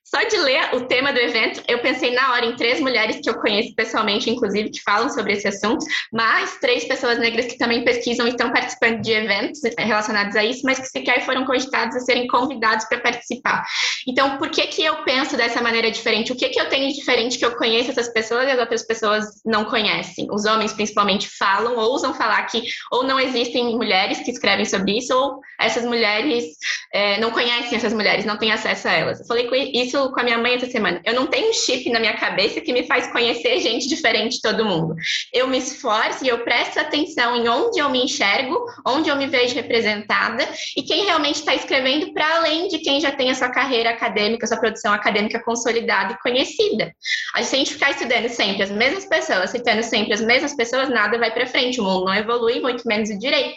Só 0.10 0.24
de 0.24 0.38
ler 0.38 0.74
o 0.74 0.86
tema 0.86 1.12
do 1.12 1.20
evento, 1.20 1.62
eu 1.68 1.80
pensei 1.80 2.14
na 2.14 2.32
hora 2.32 2.46
em 2.46 2.56
três 2.56 2.80
mulheres 2.80 3.20
que 3.22 3.30
eu 3.30 3.42
conheço 3.42 3.76
pessoalmente, 3.76 4.30
inclusive, 4.30 4.70
que 4.70 4.82
falam 4.82 5.10
sobre 5.10 5.34
esse 5.34 5.50
assunto, 5.50 5.86
mais 6.14 6.58
três 6.62 6.86
pessoas 6.86 7.20
negras 7.20 7.46
que 7.46 7.58
também 7.58 7.84
pesquisam 7.84 8.26
e 8.26 8.30
estão 8.30 8.50
participando 8.54 9.02
de 9.02 9.12
eventos 9.12 9.60
relacionados 9.78 10.34
a 10.38 10.46
isso, 10.46 10.62
mas 10.64 10.80
que 10.80 10.88
sequer 10.88 11.26
foram 11.26 11.46
cogitados 11.46 11.98
a 11.98 12.00
serem 12.00 12.26
convidados 12.28 12.86
para 12.86 13.02
participar. 13.02 13.66
Então, 14.08 14.38
por 14.38 14.50
que, 14.50 14.68
que 14.68 14.82
eu 14.82 15.04
penso 15.04 15.36
dessa 15.36 15.62
maneira 15.62 15.92
diferente? 15.92 16.32
O 16.32 16.38
que, 16.38 16.48
que 16.48 16.60
eu 16.60 16.70
tenho 16.70 16.88
de 16.88 16.96
diferente 16.96 17.38
que 17.38 17.46
eu 17.46 17.58
conheço 17.58 17.92
essas 17.92 18.08
pessoas 18.08 18.48
e 18.48 18.52
as 18.52 18.60
outras 18.60 18.88
pessoas 18.88 19.26
não 19.46 19.66
conhecem? 19.66 20.28
Os 20.32 20.46
homens, 20.46 20.72
principalmente, 20.72 21.28
falam, 21.38 21.76
ousam 21.76 22.14
falar 22.14 22.44
que 22.44 22.64
ou 22.94 23.04
não 23.04 23.20
existem 23.20 23.76
mulheres 23.76 24.20
que 24.20 24.32
escrevem 24.32 24.64
sobre 24.64 25.00
isso, 25.00 25.14
ou 25.14 25.42
essas 25.60 25.84
mulheres 25.84 26.46
é, 26.94 27.20
não 27.20 27.32
conhecem 27.32 27.78
essas 27.78 27.92
mulheres, 27.92 28.24
não 28.24 28.38
têm 28.38 28.54
acesso 28.54 28.88
a 28.88 28.94
elas. 28.94 29.20
Eu 29.20 29.26
falei 29.26 29.48
com 29.48 29.56
isso 29.56 29.97
isso 29.98 30.12
com 30.12 30.20
a 30.20 30.24
minha 30.24 30.38
mãe 30.38 30.56
essa 30.56 30.70
semana. 30.70 31.02
Eu 31.04 31.14
não 31.14 31.28
tenho 31.28 31.50
um 31.50 31.54
chip 31.54 31.90
na 31.90 32.00
minha 32.00 32.16
cabeça 32.16 32.62
que 32.62 32.72
me 32.72 32.86
faz 32.86 33.08
conhecer 33.12 33.60
gente 33.60 33.88
diferente 33.88 34.36
de 34.36 34.42
todo 34.42 34.66
mundo. 34.66 34.96
Eu 35.34 35.48
me 35.48 35.58
esforço 35.58 36.24
e 36.24 36.30
eu 36.30 36.40
presto 36.40 36.80
atenção 36.80 37.36
em 37.36 37.50
onde 37.50 37.80
eu 37.80 37.90
me 37.90 38.04
enxergo, 38.04 38.66
onde 38.86 39.10
eu 39.10 39.16
me 39.16 39.28
vejo 39.28 39.56
representada 39.56 40.48
e 40.76 40.84
quem 40.84 41.06
realmente 41.06 41.38
está 41.38 41.56
escrevendo 41.56 42.14
para 42.14 42.38
além 42.38 42.68
de 42.68 42.80
quem 42.80 43.00
já 43.00 43.12
tem 43.12 43.32
a 43.32 43.36
sua 43.36 43.50
carreira 43.50 43.90
acadêmica, 43.90 44.46
sua 44.46 44.58
produção 44.58 44.94
acadêmica 44.94 45.42
consolidada 45.44 46.14
e 46.14 46.20
conhecida. 46.20 46.94
A 47.36 47.42
gente 47.42 47.74
ficar 47.74 47.92
estudando 47.92 48.30
sempre 48.30 48.64
as 48.64 48.72
mesmas 48.72 49.06
pessoas, 49.06 49.50
citando 49.50 49.84
sempre 49.84 50.14
as 50.14 50.22
mesmas 50.22 50.56
pessoas, 50.56 50.90
nada 50.90 51.18
vai 51.18 51.32
para 51.32 51.48
frente. 51.48 51.82
O 51.82 51.84
mundo 51.84 52.06
não 52.06 52.16
evolui, 52.16 52.60
muito 52.60 52.88
menos 52.88 53.10
o 53.10 53.18
direito. 53.18 53.56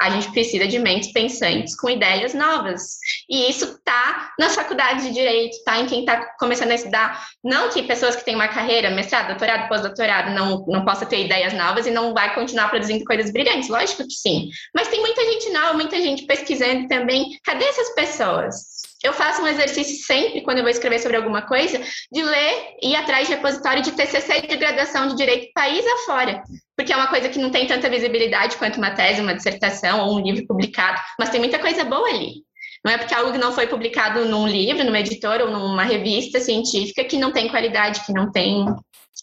A 0.00 0.10
gente 0.10 0.30
precisa 0.32 0.66
de 0.66 0.78
mentes 0.78 1.12
pensantes 1.12 1.76
com 1.76 1.90
ideias 1.90 2.34
novas. 2.34 2.98
E 3.28 3.48
isso 3.50 3.64
está 3.64 4.32
nas 4.38 4.54
faculdades 4.54 5.04
de 5.04 5.12
direito, 5.12 5.56
em 5.80 5.86
quem 5.86 6.00
está 6.00 6.34
começando 6.38 6.70
a 6.70 6.74
estudar. 6.74 7.26
Não 7.42 7.70
que 7.70 7.82
pessoas 7.82 8.16
que 8.16 8.24
têm 8.24 8.34
uma 8.34 8.48
carreira, 8.48 8.90
mestrado, 8.90 9.28
doutorado, 9.28 9.68
pós-doutorado, 9.68 10.30
não, 10.30 10.64
não 10.66 10.84
possa 10.84 11.06
ter 11.06 11.24
ideias 11.24 11.52
novas 11.52 11.86
e 11.86 11.90
não 11.90 12.14
vai 12.14 12.34
continuar 12.34 12.68
produzindo 12.68 13.04
coisas 13.04 13.32
brilhantes. 13.32 13.68
Lógico 13.68 14.04
que 14.04 14.14
sim. 14.14 14.48
Mas 14.74 14.88
tem 14.88 15.00
muita 15.00 15.24
gente 15.24 15.50
nova, 15.50 15.74
muita 15.74 15.96
gente 16.00 16.24
pesquisando 16.26 16.88
também. 16.88 17.38
Cadê 17.44 17.64
essas 17.64 17.94
pessoas? 17.94 18.80
Eu 19.02 19.14
faço 19.14 19.40
um 19.42 19.46
exercício 19.46 20.04
sempre, 20.04 20.42
quando 20.42 20.58
eu 20.58 20.62
vou 20.62 20.70
escrever 20.70 20.98
sobre 20.98 21.16
alguma 21.16 21.40
coisa, 21.40 21.80
de 22.12 22.22
ler 22.22 22.76
e 22.82 22.90
ir 22.90 22.96
atrás 22.96 23.26
de 23.26 23.34
repositório 23.34 23.82
de 23.82 23.92
TCC 23.92 24.42
de 24.42 24.56
graduação 24.56 25.08
de 25.08 25.16
direito 25.16 25.50
país 25.54 25.82
afora. 25.86 26.42
Porque 26.76 26.92
é 26.92 26.96
uma 26.96 27.06
coisa 27.06 27.30
que 27.30 27.38
não 27.38 27.50
tem 27.50 27.66
tanta 27.66 27.88
visibilidade 27.88 28.58
quanto 28.58 28.76
uma 28.76 28.90
tese, 28.90 29.22
uma 29.22 29.34
dissertação 29.34 30.06
ou 30.06 30.16
um 30.16 30.20
livro 30.20 30.46
publicado, 30.46 31.00
mas 31.18 31.30
tem 31.30 31.40
muita 31.40 31.58
coisa 31.58 31.82
boa 31.84 32.08
ali. 32.08 32.44
Não 32.84 32.92
é 32.92 32.98
porque 32.98 33.14
algo 33.14 33.36
não 33.36 33.52
foi 33.52 33.66
publicado 33.66 34.24
num 34.24 34.46
livro, 34.46 34.84
numa 34.84 35.00
editora 35.00 35.44
ou 35.44 35.50
numa 35.50 35.84
revista 35.84 36.40
científica 36.40 37.04
que 37.04 37.18
não 37.18 37.32
tem 37.32 37.48
qualidade, 37.48 38.04
que 38.06 38.12
não 38.12 38.30
tem 38.30 38.64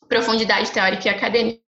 profundidade 0.08 0.72
teórica 0.72 1.08
e 1.08 1.12
acadêmica. 1.12 1.66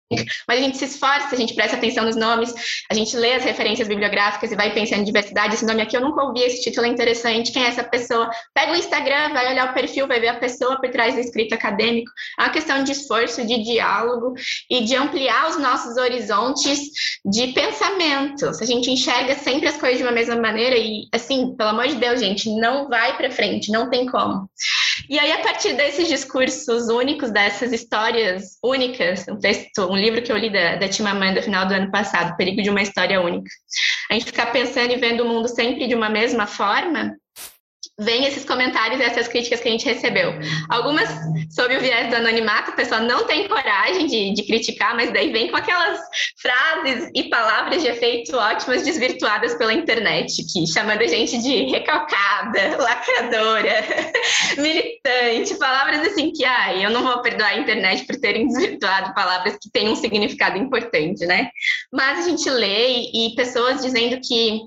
Mas 0.47 0.59
a 0.59 0.63
gente 0.63 0.77
se 0.77 0.85
esforça, 0.85 1.35
a 1.35 1.37
gente 1.37 1.55
presta 1.55 1.77
atenção 1.77 2.05
nos 2.05 2.17
nomes, 2.17 2.53
a 2.91 2.95
gente 2.95 3.17
lê 3.17 3.35
as 3.35 3.45
referências 3.45 3.89
bibliográficas 3.89 4.53
e 4.53 4.57
vai 4.57 4.73
pensando 4.73 5.01
em 5.01 5.05
diversidade. 5.05 5.55
Esse 5.55 5.65
nome 5.65 5.83
aqui 5.83 5.97
eu 5.97 6.01
nunca 6.01 6.23
ouvi, 6.23 6.41
esse 6.41 6.63
título 6.63 6.87
é 6.87 6.91
interessante. 6.91 7.53
Quem 7.53 7.65
é 7.65 7.69
essa 7.69 7.85
pessoa? 7.85 8.31
Pega 8.53 8.73
o 8.73 8.77
Instagram, 8.77 9.33
vai 9.33 9.51
olhar 9.51 9.71
o 9.71 9.75
perfil, 9.75 10.07
vai 10.07 10.21
ver 10.21 10.29
a 10.29 10.39
pessoa 10.39 10.81
por 10.81 10.91
trás 10.91 11.15
do 11.15 11.21
escrito 11.21 11.55
acadêmico. 11.55 12.11
É 12.39 12.43
uma 12.43 12.51
questão 12.53 12.85
de 12.85 12.93
esforço, 12.93 13.47
de 13.47 13.63
diálogo 13.63 14.35
e 14.71 14.85
de 14.85 14.95
ampliar 14.95 15.49
os 15.49 15.59
nossos 15.59 15.97
horizontes 15.97 16.91
de 17.25 17.49
pensamento. 17.49 18.53
Se 18.55 18.63
a 18.63 18.67
gente 18.67 18.91
enxerga 18.91 19.35
sempre 19.35 19.69
as 19.69 19.77
coisas 19.77 19.99
de 19.99 20.05
uma 20.05 20.13
mesma 20.13 20.37
maneira 20.37 20.77
e, 20.77 21.09
assim, 21.13 21.55
pelo 21.57 21.71
amor 21.71 21.89
de 21.89 21.97
Deus, 21.97 22.21
gente, 22.21 22.51
não 22.51 22.89
vai 22.89 23.17
para 23.17 23.31
frente, 23.31 23.73
não 23.73 23.89
tem 23.89 24.07
como. 24.07 24.49
E 25.09 25.19
aí, 25.19 25.33
a 25.33 25.43
partir 25.43 25.75
desses 25.75 26.09
discursos 26.09 26.89
únicos, 26.89 27.31
dessas 27.31 27.73
histórias 27.73 28.59
únicas, 28.63 29.27
um 29.29 29.39
texto, 29.39 29.94
um 29.95 29.97
livro 29.99 30.21
que 30.23 30.31
eu 30.31 30.37
li 30.37 30.51
da, 30.51 30.77
da 30.77 30.89
Timamanda 30.89 31.41
no 31.41 31.43
final 31.43 31.67
do 31.67 31.75
ano 31.75 31.91
passado, 31.91 32.37
Perigo 32.37 32.63
de 32.63 32.71
uma 32.71 32.83
História 32.83 33.21
Única, 33.21 33.49
a 34.11 34.15
gente 34.15 34.27
ficar 34.27 34.47
pensando 34.47 34.93
e 34.93 34.97
vendo 34.97 35.23
o 35.23 35.29
mundo 35.29 35.49
sempre 35.49 35.87
de 35.87 35.95
uma 35.95 36.09
mesma 36.09 36.47
forma, 36.47 37.17
vem 37.99 38.27
esses 38.27 38.45
comentários 38.45 39.01
e 39.01 39.05
essas 39.05 39.29
críticas 39.29 39.61
que 39.61 39.69
a 39.69 39.71
gente 39.71 39.85
recebeu. 39.85 40.33
Algumas 40.69 41.09
sob 41.51 41.77
o 41.77 41.81
viés 41.81 42.11
do 42.11 42.17
anonimato, 42.17 42.71
a 42.71 42.75
pessoa 42.75 43.01
não 43.01 43.25
tem 43.27 43.47
coragem 43.47 44.07
de, 44.07 44.35
de, 44.35 44.43
criticar, 44.43 44.97
mas 44.97 45.13
daí 45.13 45.31
vem 45.31 45.49
com 45.49 45.57
aquelas 45.57 46.01
frases 46.41 47.11
e 47.15 47.25
palavras 47.25 47.83
de 47.83 47.89
efeito 47.89 48.37
ótimas 48.37 48.83
desvirtuadas 48.83 49.55
pela 49.55 49.73
internet, 49.73 50.43
que 50.53 50.67
chamando 50.67 51.03
a 51.03 51.07
gente 51.07 51.39
de 51.39 51.67
recalcada, 51.67 52.77
lacradora, 52.83 53.85
militante, 54.59 55.55
palavras 55.59 56.01
assim 56.09 56.33
que, 56.33 56.45
ai, 56.45 56.85
eu 56.85 56.91
não 56.91 57.05
vou 57.05 57.23
perdoar 57.23 57.51
a 57.51 57.59
internet 57.59 58.05
por 58.07 58.17
terem 58.17 58.49
desvirtuado 58.49 59.15
palavras 59.15 59.57
que 59.63 59.71
têm 59.71 59.89
um 59.89 59.97
significado 59.97 60.59
importante, 60.59 61.25
né? 61.27 61.51
Mas 61.93 62.27
a 62.27 62.29
gente 62.29 62.49
lê 62.51 63.11
e 63.13 63.35
pessoas 63.37 63.83
dizendo 63.83 64.21
que, 64.21 64.61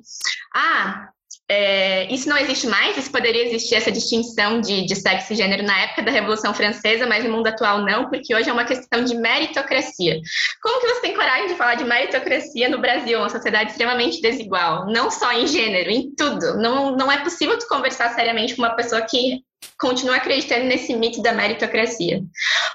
ah, 0.55 1.09
é, 1.49 2.12
isso 2.13 2.27
não 2.27 2.38
existe 2.38 2.67
mais, 2.67 2.97
isso 2.97 3.10
poderia 3.10 3.45
existir 3.45 3.75
essa 3.75 3.89
distinção 3.91 4.60
de, 4.60 4.86
de 4.86 4.95
sexo 4.95 5.31
e 5.31 5.36
gênero 5.36 5.63
na 5.63 5.79
época 5.79 6.03
da 6.03 6.12
Revolução 6.12 6.53
Francesa, 6.53 7.07
mas 7.07 7.23
no 7.23 7.31
mundo 7.31 7.47
atual 7.47 7.86
não, 7.86 8.10
porque 8.10 8.36
hoje 8.36 8.49
é 8.49 8.53
uma 8.53 8.65
questão 8.65 9.03
de 9.03 9.15
meritocracia. 9.15 10.19
Como 10.62 10.81
que 10.81 10.88
você 10.88 11.01
tem 11.01 11.15
coragem 11.15 11.47
de 11.47 11.55
falar 11.55 11.75
de 11.75 11.86
meritocracia 11.86 12.67
no 12.67 12.79
Brasil, 12.79 13.19
uma 13.19 13.29
sociedade 13.29 13.71
extremamente 13.71 14.21
desigual, 14.21 14.88
não 14.88 15.10
só 15.10 15.31
em 15.31 15.47
gênero, 15.47 15.89
em 15.89 16.13
tudo? 16.13 16.57
Não, 16.57 16.95
não 16.97 17.10
é 17.10 17.23
possível 17.23 17.57
tu 17.57 17.67
conversar 17.67 18.13
seriamente 18.13 18.53
com 18.53 18.62
uma 18.62 18.75
pessoa 18.75 19.01
que 19.01 19.41
continua 19.80 20.15
acreditando 20.15 20.65
nesse 20.65 20.96
mito 20.96 21.22
da 21.22 21.34
meritocracia. 21.34 22.22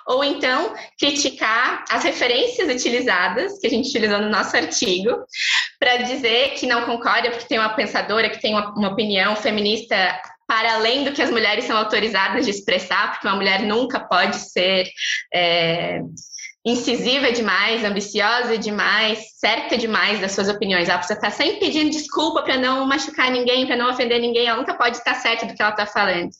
Ou 0.06 0.22
então, 0.22 0.74
criticar 0.98 1.84
as 1.90 2.04
referências 2.04 2.68
utilizadas, 2.68 3.58
que 3.58 3.66
a 3.66 3.70
gente 3.70 3.88
utilizou 3.88 4.20
no 4.20 4.30
nosso 4.30 4.56
artigo, 4.56 5.24
para 5.78 5.98
dizer 5.98 6.50
que 6.54 6.66
não 6.66 6.86
concorda 6.86 7.30
porque 7.30 7.46
tem 7.46 7.58
uma 7.58 7.74
pensadora 7.74 8.30
que 8.30 8.40
tem 8.40 8.54
uma, 8.54 8.72
uma 8.72 8.90
opinião 8.90 9.34
feminista 9.34 9.96
para 10.46 10.74
além 10.74 11.04
do 11.04 11.12
que 11.12 11.22
as 11.22 11.30
mulheres 11.30 11.64
são 11.64 11.76
autorizadas 11.76 12.44
de 12.44 12.50
expressar, 12.50 13.12
porque 13.12 13.26
uma 13.26 13.36
mulher 13.36 13.62
nunca 13.62 13.98
pode 13.98 14.36
ser 14.36 14.86
é, 15.32 16.00
incisiva 16.64 17.32
demais, 17.32 17.84
ambiciosa 17.84 18.56
demais, 18.56 19.18
certa 19.38 19.76
demais 19.76 20.20
das 20.20 20.32
suas 20.32 20.48
opiniões. 20.48 20.88
Ela 20.88 20.98
precisa 20.98 21.18
estar 21.18 21.30
sempre 21.30 21.58
pedindo 21.58 21.90
desculpa 21.90 22.42
para 22.42 22.56
não 22.56 22.86
machucar 22.86 23.30
ninguém, 23.30 23.66
para 23.66 23.76
não 23.76 23.90
ofender 23.90 24.20
ninguém. 24.20 24.46
Ela 24.46 24.58
nunca 24.58 24.74
pode 24.74 24.96
estar 24.96 25.14
certa 25.14 25.46
do 25.46 25.54
que 25.54 25.62
ela 25.62 25.72
está 25.72 25.86
falando. 25.86 26.30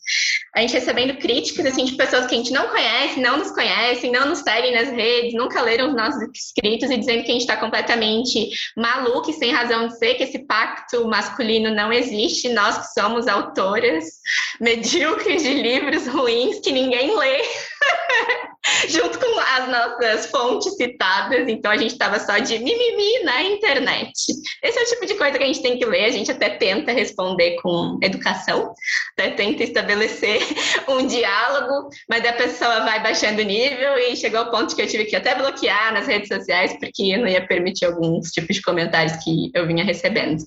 A 0.54 0.60
gente 0.60 0.74
recebendo 0.74 1.16
críticas 1.16 1.64
assim 1.64 1.86
de 1.86 1.96
pessoas 1.96 2.26
que 2.26 2.34
a 2.34 2.38
gente 2.38 2.52
não 2.52 2.68
conhece, 2.68 3.20
não 3.20 3.38
nos 3.38 3.50
conhecem, 3.52 4.12
não 4.12 4.28
nos 4.28 4.40
seguem 4.40 4.74
nas 4.74 4.90
redes, 4.90 5.32
nunca 5.32 5.62
leram 5.62 5.88
os 5.88 5.96
nossos 5.96 6.22
escritos 6.34 6.90
e 6.90 6.98
dizendo 6.98 7.24
que 7.24 7.30
a 7.30 7.32
gente 7.32 7.40
está 7.40 7.56
completamente 7.56 8.50
maluco 8.76 9.30
e 9.30 9.32
sem 9.32 9.50
razão 9.50 9.88
de 9.88 9.98
ser, 9.98 10.14
que 10.14 10.24
esse 10.24 10.40
pacto 10.40 11.06
masculino 11.08 11.74
não 11.74 11.90
existe. 11.90 12.50
Nós 12.50 12.76
que 12.78 13.00
somos 13.00 13.26
autoras 13.26 14.04
medíocres 14.60 15.42
de 15.42 15.54
livros 15.54 16.06
ruins 16.06 16.60
que 16.60 16.70
ninguém 16.70 17.16
lê. 17.16 17.40
junto 18.88 19.18
com 19.18 19.38
as 19.38 19.68
nossas 19.68 20.26
fontes 20.26 20.74
citadas, 20.74 21.48
então 21.48 21.70
a 21.70 21.76
gente 21.76 21.92
estava 21.92 22.18
só 22.18 22.38
de 22.38 22.58
mimimi 22.58 23.22
na 23.24 23.42
internet. 23.42 24.12
Esse 24.62 24.78
é 24.78 24.82
o 24.82 24.86
tipo 24.86 25.06
de 25.06 25.14
coisa 25.14 25.38
que 25.38 25.44
a 25.44 25.46
gente 25.46 25.62
tem 25.62 25.78
que 25.78 25.84
ler, 25.84 26.04
a 26.04 26.10
gente 26.10 26.30
até 26.30 26.50
tenta 26.50 26.92
responder 26.92 27.56
com 27.62 27.98
educação, 28.02 28.72
até 29.12 29.30
tenta 29.30 29.62
estabelecer 29.62 30.40
um 30.88 31.06
diálogo, 31.06 31.88
mas 32.08 32.24
a 32.24 32.32
pessoa 32.32 32.80
vai 32.80 33.02
baixando 33.02 33.40
o 33.40 33.44
nível 33.44 33.98
e 33.98 34.16
chegou 34.16 34.40
ao 34.40 34.50
ponto 34.50 34.74
que 34.74 34.82
eu 34.82 34.88
tive 34.88 35.04
que 35.04 35.16
até 35.16 35.34
bloquear 35.34 35.92
nas 35.92 36.06
redes 36.06 36.28
sociais, 36.28 36.76
porque 36.78 37.16
não 37.16 37.26
ia 37.26 37.46
permitir 37.46 37.86
alguns 37.86 38.30
tipos 38.30 38.56
de 38.56 38.62
comentários 38.62 39.16
que 39.22 39.50
eu 39.54 39.66
vinha 39.66 39.84
recebendo. 39.84 40.42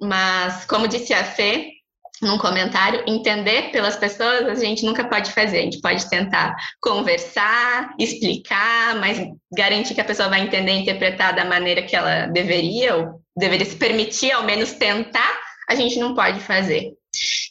Mas, 0.00 0.64
como 0.66 0.88
disse 0.88 1.14
a 1.14 1.24
Fê, 1.24 1.75
num 2.22 2.38
comentário, 2.38 3.02
entender 3.06 3.70
pelas 3.70 3.96
pessoas, 3.96 4.46
a 4.46 4.54
gente 4.54 4.84
nunca 4.84 5.04
pode 5.04 5.30
fazer. 5.32 5.58
A 5.58 5.62
gente 5.62 5.80
pode 5.80 6.08
tentar 6.08 6.54
conversar, 6.80 7.94
explicar, 7.98 8.96
mas 8.96 9.18
garantir 9.52 9.94
que 9.94 10.00
a 10.00 10.04
pessoa 10.04 10.28
vai 10.28 10.40
entender 10.40 10.72
e 10.72 10.80
interpretar 10.80 11.34
da 11.34 11.44
maneira 11.44 11.82
que 11.82 11.94
ela 11.94 12.26
deveria, 12.26 12.96
ou 12.96 13.20
deveria 13.36 13.66
se 13.66 13.76
permitir, 13.76 14.32
ao 14.32 14.44
menos 14.44 14.72
tentar, 14.72 15.38
a 15.68 15.74
gente 15.74 15.98
não 15.98 16.14
pode 16.14 16.40
fazer. 16.40 16.92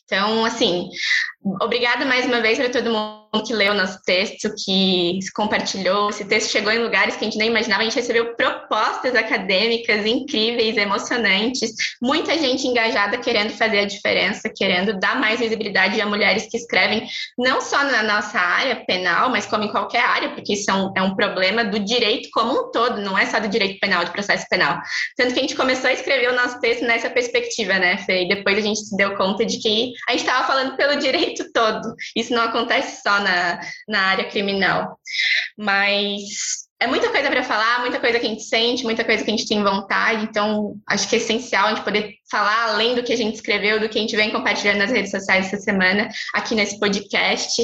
Então, 0.05 0.45
assim, 0.45 0.89
obrigada 1.61 2.05
mais 2.05 2.25
uma 2.25 2.41
vez 2.41 2.57
para 2.57 2.69
todo 2.69 2.91
mundo 2.91 3.25
que 3.45 3.53
leu 3.53 3.73
nosso 3.73 4.01
texto, 4.03 4.49
que 4.63 5.19
compartilhou. 5.35 6.09
Esse 6.09 6.25
texto 6.25 6.51
chegou 6.51 6.71
em 6.71 6.79
lugares 6.79 7.15
que 7.15 7.25
a 7.25 7.25
gente 7.25 7.37
nem 7.37 7.49
imaginava. 7.49 7.81
A 7.81 7.85
gente 7.85 7.95
recebeu 7.95 8.35
propostas 8.35 9.15
acadêmicas 9.15 10.05
incríveis, 10.05 10.77
emocionantes. 10.77 11.71
Muita 12.01 12.37
gente 12.37 12.67
engajada 12.67 13.17
querendo 13.17 13.51
fazer 13.51 13.79
a 13.79 13.85
diferença, 13.85 14.49
querendo 14.55 14.97
dar 14.99 15.19
mais 15.19 15.39
visibilidade 15.39 15.99
a 15.99 16.05
mulheres 16.05 16.47
que 16.49 16.57
escrevem, 16.57 17.05
não 17.37 17.61
só 17.61 17.83
na 17.83 18.03
nossa 18.03 18.39
área 18.39 18.83
penal, 18.85 19.29
mas 19.29 19.45
como 19.45 19.63
em 19.63 19.71
qualquer 19.71 20.03
área, 20.03 20.29
porque 20.29 20.53
isso 20.53 20.69
é 20.69 20.73
um, 20.73 20.93
é 20.95 21.01
um 21.01 21.15
problema 21.15 21.63
do 21.63 21.79
direito 21.79 22.29
como 22.31 22.53
um 22.53 22.71
todo, 22.71 23.01
não 23.01 23.17
é 23.17 23.25
só 23.25 23.39
do 23.39 23.47
direito 23.47 23.79
penal, 23.79 24.05
do 24.05 24.11
processo 24.11 24.45
penal. 24.49 24.79
Tanto 25.17 25.33
que 25.33 25.39
a 25.39 25.41
gente 25.41 25.55
começou 25.55 25.89
a 25.89 25.93
escrever 25.93 26.31
o 26.31 26.35
nosso 26.35 26.59
texto 26.59 26.83
nessa 26.85 27.09
perspectiva, 27.09 27.73
né, 27.73 27.97
Fê? 27.97 28.23
E 28.23 28.29
depois 28.29 28.57
a 28.57 28.61
gente 28.61 28.79
se 28.79 28.95
deu 28.95 29.15
conta 29.15 29.45
de 29.45 29.59
que 29.59 29.93
a 30.07 30.11
gente 30.11 30.21
estava 30.21 30.47
falando 30.47 30.75
pelo 30.75 30.97
direito 30.97 31.34
todo. 31.51 31.95
Isso 32.15 32.33
não 32.33 32.43
acontece 32.43 33.01
só 33.01 33.19
na, 33.19 33.59
na 33.87 34.01
área 34.01 34.29
criminal. 34.29 34.99
Mas 35.57 36.65
é 36.79 36.87
muita 36.87 37.09
coisa 37.09 37.29
para 37.29 37.43
falar, 37.43 37.79
muita 37.81 37.99
coisa 37.99 38.19
que 38.19 38.25
a 38.25 38.29
gente 38.29 38.43
sente, 38.43 38.83
muita 38.83 39.03
coisa 39.03 39.23
que 39.23 39.31
a 39.31 39.35
gente 39.35 39.47
tem 39.47 39.63
vontade, 39.63 40.25
então 40.25 40.75
acho 40.87 41.07
que 41.07 41.15
é 41.15 41.19
essencial 41.19 41.67
a 41.67 41.69
gente 41.69 41.83
poder 41.83 42.15
falar 42.29 42.71
além 42.71 42.95
do 42.95 43.03
que 43.03 43.13
a 43.13 43.15
gente 43.15 43.35
escreveu, 43.35 43.79
do 43.79 43.87
que 43.87 43.97
a 43.97 44.01
gente 44.01 44.15
vem 44.15 44.31
compartilhando 44.31 44.79
nas 44.79 44.91
redes 44.91 45.11
sociais 45.11 45.47
essa 45.47 45.57
semana, 45.57 46.09
aqui 46.33 46.55
nesse 46.55 46.79
podcast. 46.79 47.63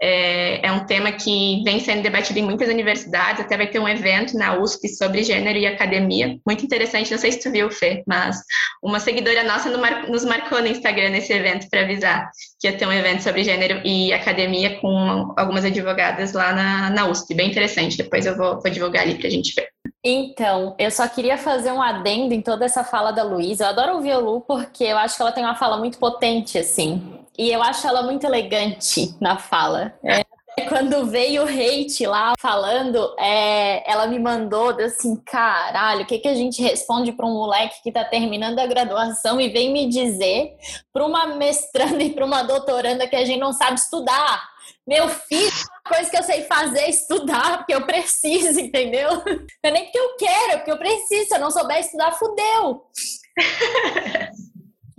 É, 0.00 0.66
é 0.66 0.72
um 0.72 0.86
tema 0.86 1.12
que 1.12 1.62
vem 1.64 1.80
sendo 1.80 2.02
debatido 2.02 2.38
em 2.38 2.42
muitas 2.42 2.68
universidades, 2.68 3.40
até 3.40 3.56
vai 3.56 3.66
ter 3.66 3.78
um 3.78 3.88
evento 3.88 4.36
na 4.36 4.58
USP 4.58 4.88
sobre 4.88 5.24
gênero 5.24 5.58
e 5.58 5.66
academia, 5.66 6.38
muito 6.46 6.64
interessante, 6.64 7.10
não 7.10 7.18
sei 7.18 7.32
se 7.32 7.40
tu 7.40 7.50
viu, 7.50 7.70
Fê, 7.70 8.02
mas 8.06 8.36
uma 8.82 9.00
seguidora 9.00 9.44
nossa 9.44 9.70
nos 9.70 10.24
marcou 10.24 10.60
no 10.60 10.66
Instagram 10.66 11.10
nesse 11.10 11.32
evento 11.32 11.68
para 11.70 11.82
avisar 11.82 12.30
que 12.60 12.68
ia 12.68 12.76
ter 12.76 12.86
um 12.86 12.92
evento 12.92 13.22
sobre 13.22 13.44
gênero 13.44 13.80
e 13.84 14.12
academia 14.12 14.78
com 14.80 15.32
algumas 15.36 15.64
advogadas 15.64 16.32
lá 16.32 16.52
na, 16.52 16.90
na 16.90 17.06
USP, 17.06 17.34
bem 17.34 17.50
interessante, 17.50 17.96
depois 17.96 18.26
eu 18.26 18.36
vou 18.36 18.52
vou, 18.60 18.70
divulgar 18.70 19.02
ali 19.02 19.16
para 19.16 19.28
a 19.28 19.30
gente 19.30 19.54
ver. 19.54 19.71
Então, 20.04 20.74
eu 20.78 20.90
só 20.90 21.06
queria 21.06 21.38
fazer 21.38 21.70
um 21.70 21.80
adendo 21.80 22.34
em 22.34 22.40
toda 22.40 22.64
essa 22.64 22.82
fala 22.82 23.12
da 23.12 23.22
Luísa. 23.22 23.64
Eu 23.64 23.68
adoro 23.68 23.94
ouvir 23.94 24.12
a 24.12 24.18
Lu 24.18 24.40
porque 24.40 24.82
eu 24.84 24.98
acho 24.98 25.16
que 25.16 25.22
ela 25.22 25.32
tem 25.32 25.44
uma 25.44 25.54
fala 25.54 25.76
muito 25.76 25.98
potente, 25.98 26.58
assim. 26.58 27.20
E 27.38 27.50
eu 27.50 27.62
acho 27.62 27.86
ela 27.86 28.02
muito 28.02 28.24
elegante 28.24 29.14
na 29.20 29.38
fala. 29.38 29.94
É, 30.02 30.24
quando 30.68 31.06
veio 31.06 31.44
o 31.44 31.46
hate 31.46 32.04
lá 32.04 32.34
falando, 32.38 33.14
é, 33.18 33.90
ela 33.90 34.06
me 34.08 34.18
mandou 34.18 34.70
assim, 34.80 35.16
caralho, 35.24 36.02
o 36.02 36.06
que, 36.06 36.18
que 36.18 36.28
a 36.28 36.34
gente 36.34 36.60
responde 36.60 37.12
para 37.12 37.26
um 37.26 37.34
moleque 37.34 37.82
que 37.82 37.88
está 37.90 38.04
terminando 38.04 38.58
a 38.58 38.66
graduação 38.66 39.40
e 39.40 39.48
vem 39.48 39.72
me 39.72 39.88
dizer 39.88 40.56
para 40.92 41.06
uma 41.06 41.26
mestranda 41.26 42.02
e 42.02 42.10
para 42.10 42.24
uma 42.24 42.42
doutoranda 42.42 43.06
que 43.06 43.16
a 43.16 43.24
gente 43.24 43.38
não 43.38 43.52
sabe 43.52 43.78
estudar? 43.78 44.51
Meu 44.86 45.08
filho, 45.08 45.52
a 45.84 45.94
coisa 45.94 46.10
que 46.10 46.18
eu 46.18 46.22
sei 46.24 46.42
fazer 46.42 46.80
é 46.80 46.90
estudar, 46.90 47.58
porque 47.58 47.74
eu 47.74 47.86
preciso, 47.86 48.58
entendeu? 48.60 49.10
Não 49.10 49.46
é 49.62 49.70
nem 49.70 49.84
porque 49.84 49.98
eu 49.98 50.16
quero, 50.16 50.52
é 50.52 50.56
porque 50.56 50.72
eu 50.72 50.78
preciso. 50.78 51.28
Se 51.28 51.34
eu 51.36 51.40
não 51.40 51.50
souber 51.50 51.78
estudar, 51.78 52.12
fudeu. 52.12 52.86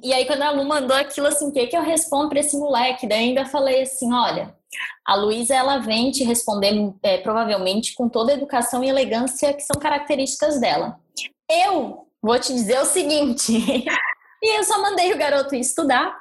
e 0.02 0.13
aí, 0.13 0.26
quando 0.26 0.41
a 0.41 0.52
Lu 0.52 0.63
mandou 0.63 0.96
aquilo 0.96 1.28
assim, 1.28 1.50
o 1.50 1.52
que, 1.52 1.67
que 1.67 1.78
eu 1.78 1.82
respondo 1.82 2.30
para 2.30 2.39
esse 2.39 2.58
moleque? 2.58 3.08
Daí 3.08 3.30
ainda 3.30 3.46
falei 3.46 3.82
assim: 3.82 4.13
olha, 4.13 4.56
a 5.06 5.15
Luísa 5.15 5.54
ela 5.54 5.80
vem 5.80 6.12
te 6.12 6.24
responder 6.24 6.93
é, 7.04 7.17
provavelmente 7.17 7.93
com 7.93 8.08
toda 8.08 8.32
a 8.32 8.36
educação 8.36 8.84
e 8.84 8.89
elegância 8.89 9.54
que 9.54 9.62
são 9.62 9.80
características 9.80 10.62
dela. 10.62 10.98
Eu 11.50 12.08
vou 12.22 12.39
te 12.39 12.54
dizer 12.54 12.80
o 12.80 12.86
seguinte: 12.86 13.52
E 14.43 14.60
eu 14.60 14.63
só 14.65 14.82
mandei 14.82 15.13
o 15.13 15.17
garoto 15.17 15.56
estudar, 15.56 16.13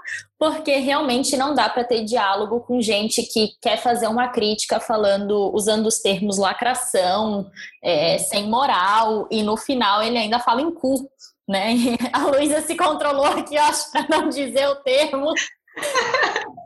porque 0.42 0.74
realmente 0.78 1.36
não 1.36 1.54
dá 1.54 1.68
para 1.68 1.84
ter 1.84 2.02
diálogo 2.02 2.62
com 2.62 2.82
gente 2.82 3.22
que 3.22 3.52
quer 3.62 3.76
fazer 3.76 4.08
uma 4.08 4.26
crítica 4.26 4.80
falando, 4.80 5.54
usando 5.54 5.86
os 5.86 6.00
termos 6.00 6.36
lacração, 6.36 7.48
é, 7.80 8.18
sem 8.18 8.50
moral, 8.50 9.28
e 9.30 9.40
no 9.40 9.56
final 9.56 10.02
ele 10.02 10.18
ainda 10.18 10.40
fala 10.40 10.60
em 10.60 10.74
cu. 10.74 11.08
Né? 11.46 11.76
A 12.12 12.26
Luísa 12.26 12.60
se 12.60 12.74
controlou 12.74 13.24
aqui, 13.26 13.56
acho, 13.56 13.88
para 13.92 14.08
não 14.08 14.28
dizer 14.28 14.66
o 14.66 14.74
termo. 14.82 15.32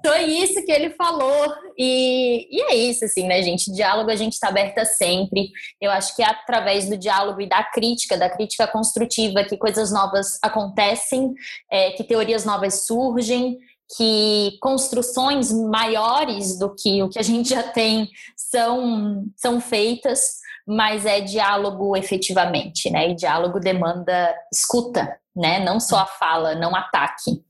Foi 0.05 0.23
isso 0.23 0.65
que 0.65 0.71
ele 0.71 0.91
falou. 0.91 1.53
E, 1.77 2.47
e 2.51 2.63
é 2.63 2.77
isso, 2.77 3.05
assim, 3.05 3.27
né, 3.27 3.43
gente? 3.43 3.73
Diálogo 3.73 4.11
a 4.11 4.17
gente 4.17 4.35
está 4.35 4.49
aberta 4.49 4.85
sempre. 4.85 5.51
Eu 5.81 5.91
acho 5.91 6.15
que 6.15 6.23
é 6.23 6.27
através 6.27 6.89
do 6.89 6.97
diálogo 6.97 7.41
e 7.41 7.49
da 7.49 7.65
crítica, 7.65 8.17
da 8.17 8.31
crítica 8.31 8.67
construtiva, 8.69 9.43
que 9.45 9.57
coisas 9.57 9.93
novas 9.93 10.39
acontecem, 10.43 11.35
é, 11.71 11.91
que 11.91 12.05
teorias 12.05 12.45
novas 12.45 12.87
surgem, 12.87 13.59
que 13.97 14.57
construções 14.61 15.53
maiores 15.53 16.59
do 16.59 16.75
que 16.75 17.03
o 17.03 17.09
que 17.09 17.19
a 17.19 17.23
gente 17.23 17.51
já 17.51 17.63
tem 17.63 18.09
são, 18.37 19.25
são 19.37 19.61
feitas 19.61 20.37
mas 20.67 21.07
é 21.07 21.21
diálogo 21.21 21.97
efetivamente, 21.97 22.91
né? 22.91 23.11
E 23.11 23.15
diálogo 23.15 23.61
demanda 23.61 24.35
escuta, 24.53 25.17
né? 25.37 25.59
Não 25.59 25.79
só 25.79 25.99
a 25.99 26.07
fala, 26.07 26.55
não 26.55 26.75
ataque. 26.75 27.43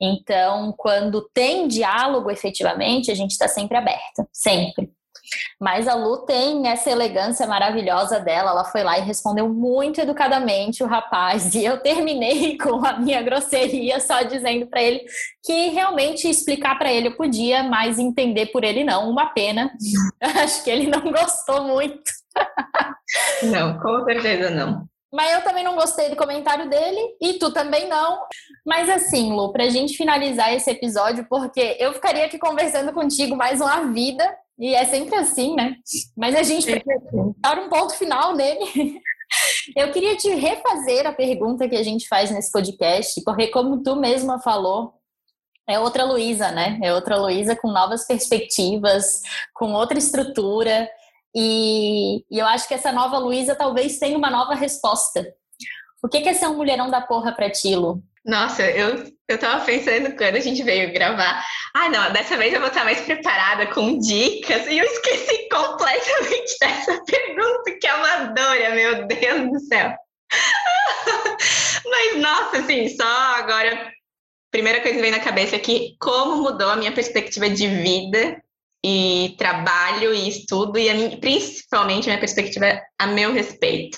Então, 0.00 0.74
quando 0.76 1.28
tem 1.34 1.68
diálogo 1.68 2.30
efetivamente, 2.30 3.10
a 3.10 3.14
gente 3.14 3.32
está 3.32 3.46
sempre 3.46 3.76
aberta, 3.76 4.26
sempre. 4.32 4.90
Mas 5.60 5.88
a 5.88 5.94
Lu 5.94 6.24
tem 6.24 6.68
essa 6.68 6.90
elegância 6.90 7.46
maravilhosa 7.46 8.20
dela. 8.20 8.50
Ela 8.50 8.64
foi 8.64 8.82
lá 8.82 8.98
e 8.98 9.02
respondeu 9.02 9.48
muito 9.48 10.00
educadamente 10.00 10.82
o 10.82 10.86
rapaz. 10.86 11.54
E 11.54 11.64
eu 11.64 11.78
terminei 11.78 12.56
com 12.58 12.84
a 12.84 12.98
minha 12.98 13.22
grosseria, 13.22 14.00
só 14.00 14.22
dizendo 14.22 14.66
para 14.66 14.82
ele 14.82 15.04
que 15.42 15.68
realmente 15.68 16.28
explicar 16.28 16.78
para 16.78 16.92
ele 16.92 17.08
eu 17.08 17.16
podia, 17.16 17.62
mas 17.62 17.98
entender 17.98 18.46
por 18.46 18.64
ele 18.64 18.84
não. 18.84 19.10
Uma 19.10 19.26
pena. 19.26 19.72
Acho 20.20 20.62
que 20.62 20.70
ele 20.70 20.88
não 20.88 21.10
gostou 21.10 21.64
muito. 21.64 22.12
Não, 23.44 23.78
com 23.78 24.04
certeza 24.04 24.50
não. 24.50 24.86
Mas 25.14 25.32
eu 25.32 25.42
também 25.42 25.62
não 25.62 25.76
gostei 25.76 26.08
do 26.08 26.16
comentário 26.16 26.68
dele 26.68 27.16
e 27.20 27.34
tu 27.34 27.52
também 27.52 27.88
não. 27.88 28.20
Mas 28.66 28.88
assim, 28.88 29.32
Lu, 29.32 29.52
pra 29.52 29.68
gente 29.68 29.96
finalizar 29.96 30.52
esse 30.52 30.68
episódio, 30.68 31.24
porque 31.28 31.76
eu 31.78 31.92
ficaria 31.92 32.26
aqui 32.26 32.36
conversando 32.36 32.92
contigo 32.92 33.36
mais 33.36 33.60
uma 33.60 33.92
vida, 33.92 34.24
e 34.58 34.74
é 34.74 34.84
sempre 34.84 35.14
assim, 35.14 35.54
né? 35.54 35.76
Mas 36.16 36.34
a 36.34 36.42
gente 36.42 36.66
dar 37.38 37.58
um 37.58 37.68
ponto 37.68 37.94
final 37.94 38.34
nele. 38.34 39.00
Eu 39.74 39.90
queria 39.90 40.16
te 40.16 40.28
refazer 40.28 41.06
a 41.06 41.12
pergunta 41.12 41.68
que 41.68 41.74
a 41.74 41.82
gente 41.82 42.06
faz 42.06 42.30
nesse 42.30 42.52
podcast, 42.52 43.20
porque 43.24 43.48
como 43.48 43.82
tu 43.82 43.96
mesma 43.96 44.38
falou, 44.38 44.94
é 45.66 45.78
outra 45.78 46.04
Luísa, 46.04 46.52
né? 46.52 46.78
É 46.82 46.92
outra 46.94 47.16
Luísa 47.16 47.56
com 47.56 47.68
novas 47.68 48.06
perspectivas, 48.06 49.22
com 49.54 49.72
outra 49.72 49.98
estrutura. 49.98 50.88
E, 51.34 52.24
e 52.30 52.38
eu 52.38 52.46
acho 52.46 52.68
que 52.68 52.74
essa 52.74 52.92
nova 52.92 53.18
Luísa 53.18 53.56
talvez 53.56 53.98
tenha 53.98 54.16
uma 54.16 54.30
nova 54.30 54.54
resposta. 54.54 55.26
O 56.02 56.08
que 56.08 56.18
é 56.28 56.34
ser 56.34 56.46
um 56.46 56.56
mulherão 56.56 56.90
da 56.90 57.00
porra 57.00 57.32
pra 57.32 57.50
ti, 57.50 57.74
Lu? 57.74 58.02
Nossa, 58.24 58.62
eu, 58.62 59.12
eu 59.28 59.38
tava 59.38 59.64
pensando 59.64 60.16
quando 60.16 60.36
a 60.36 60.40
gente 60.40 60.62
veio 60.62 60.92
gravar. 60.92 61.44
Ah, 61.74 61.88
não, 61.88 62.12
dessa 62.12 62.36
vez 62.36 62.54
eu 62.54 62.60
vou 62.60 62.68
estar 62.68 62.84
mais 62.84 63.00
preparada 63.00 63.66
com 63.66 63.98
dicas. 63.98 64.66
E 64.66 64.78
eu 64.78 64.84
esqueci 64.84 65.48
completamente 65.52 66.58
dessa 66.60 67.02
pergunta, 67.04 67.78
que 67.80 67.86
amadora, 67.86 68.70
meu 68.74 69.06
Deus 69.06 69.50
do 69.50 69.60
céu. 69.60 69.92
Mas, 71.84 72.16
nossa, 72.16 72.58
assim, 72.58 72.88
só 72.88 73.36
agora. 73.36 73.92
Primeira 74.50 74.80
coisa 74.80 74.94
que 74.94 75.02
vem 75.02 75.10
na 75.10 75.18
cabeça 75.18 75.56
é 75.56 75.58
que 75.58 75.96
como 75.98 76.36
mudou 76.36 76.70
a 76.70 76.76
minha 76.76 76.92
perspectiva 76.92 77.50
de 77.50 77.66
vida 77.66 78.40
e 78.86 79.34
trabalho 79.38 80.12
e 80.12 80.28
estudo, 80.28 80.78
e 80.78 80.90
a 80.90 80.94
minha, 80.94 81.16
principalmente 81.16 82.04
a 82.04 82.12
minha 82.12 82.20
perspectiva 82.20 82.78
a 82.98 83.06
meu 83.06 83.32
respeito. 83.32 83.96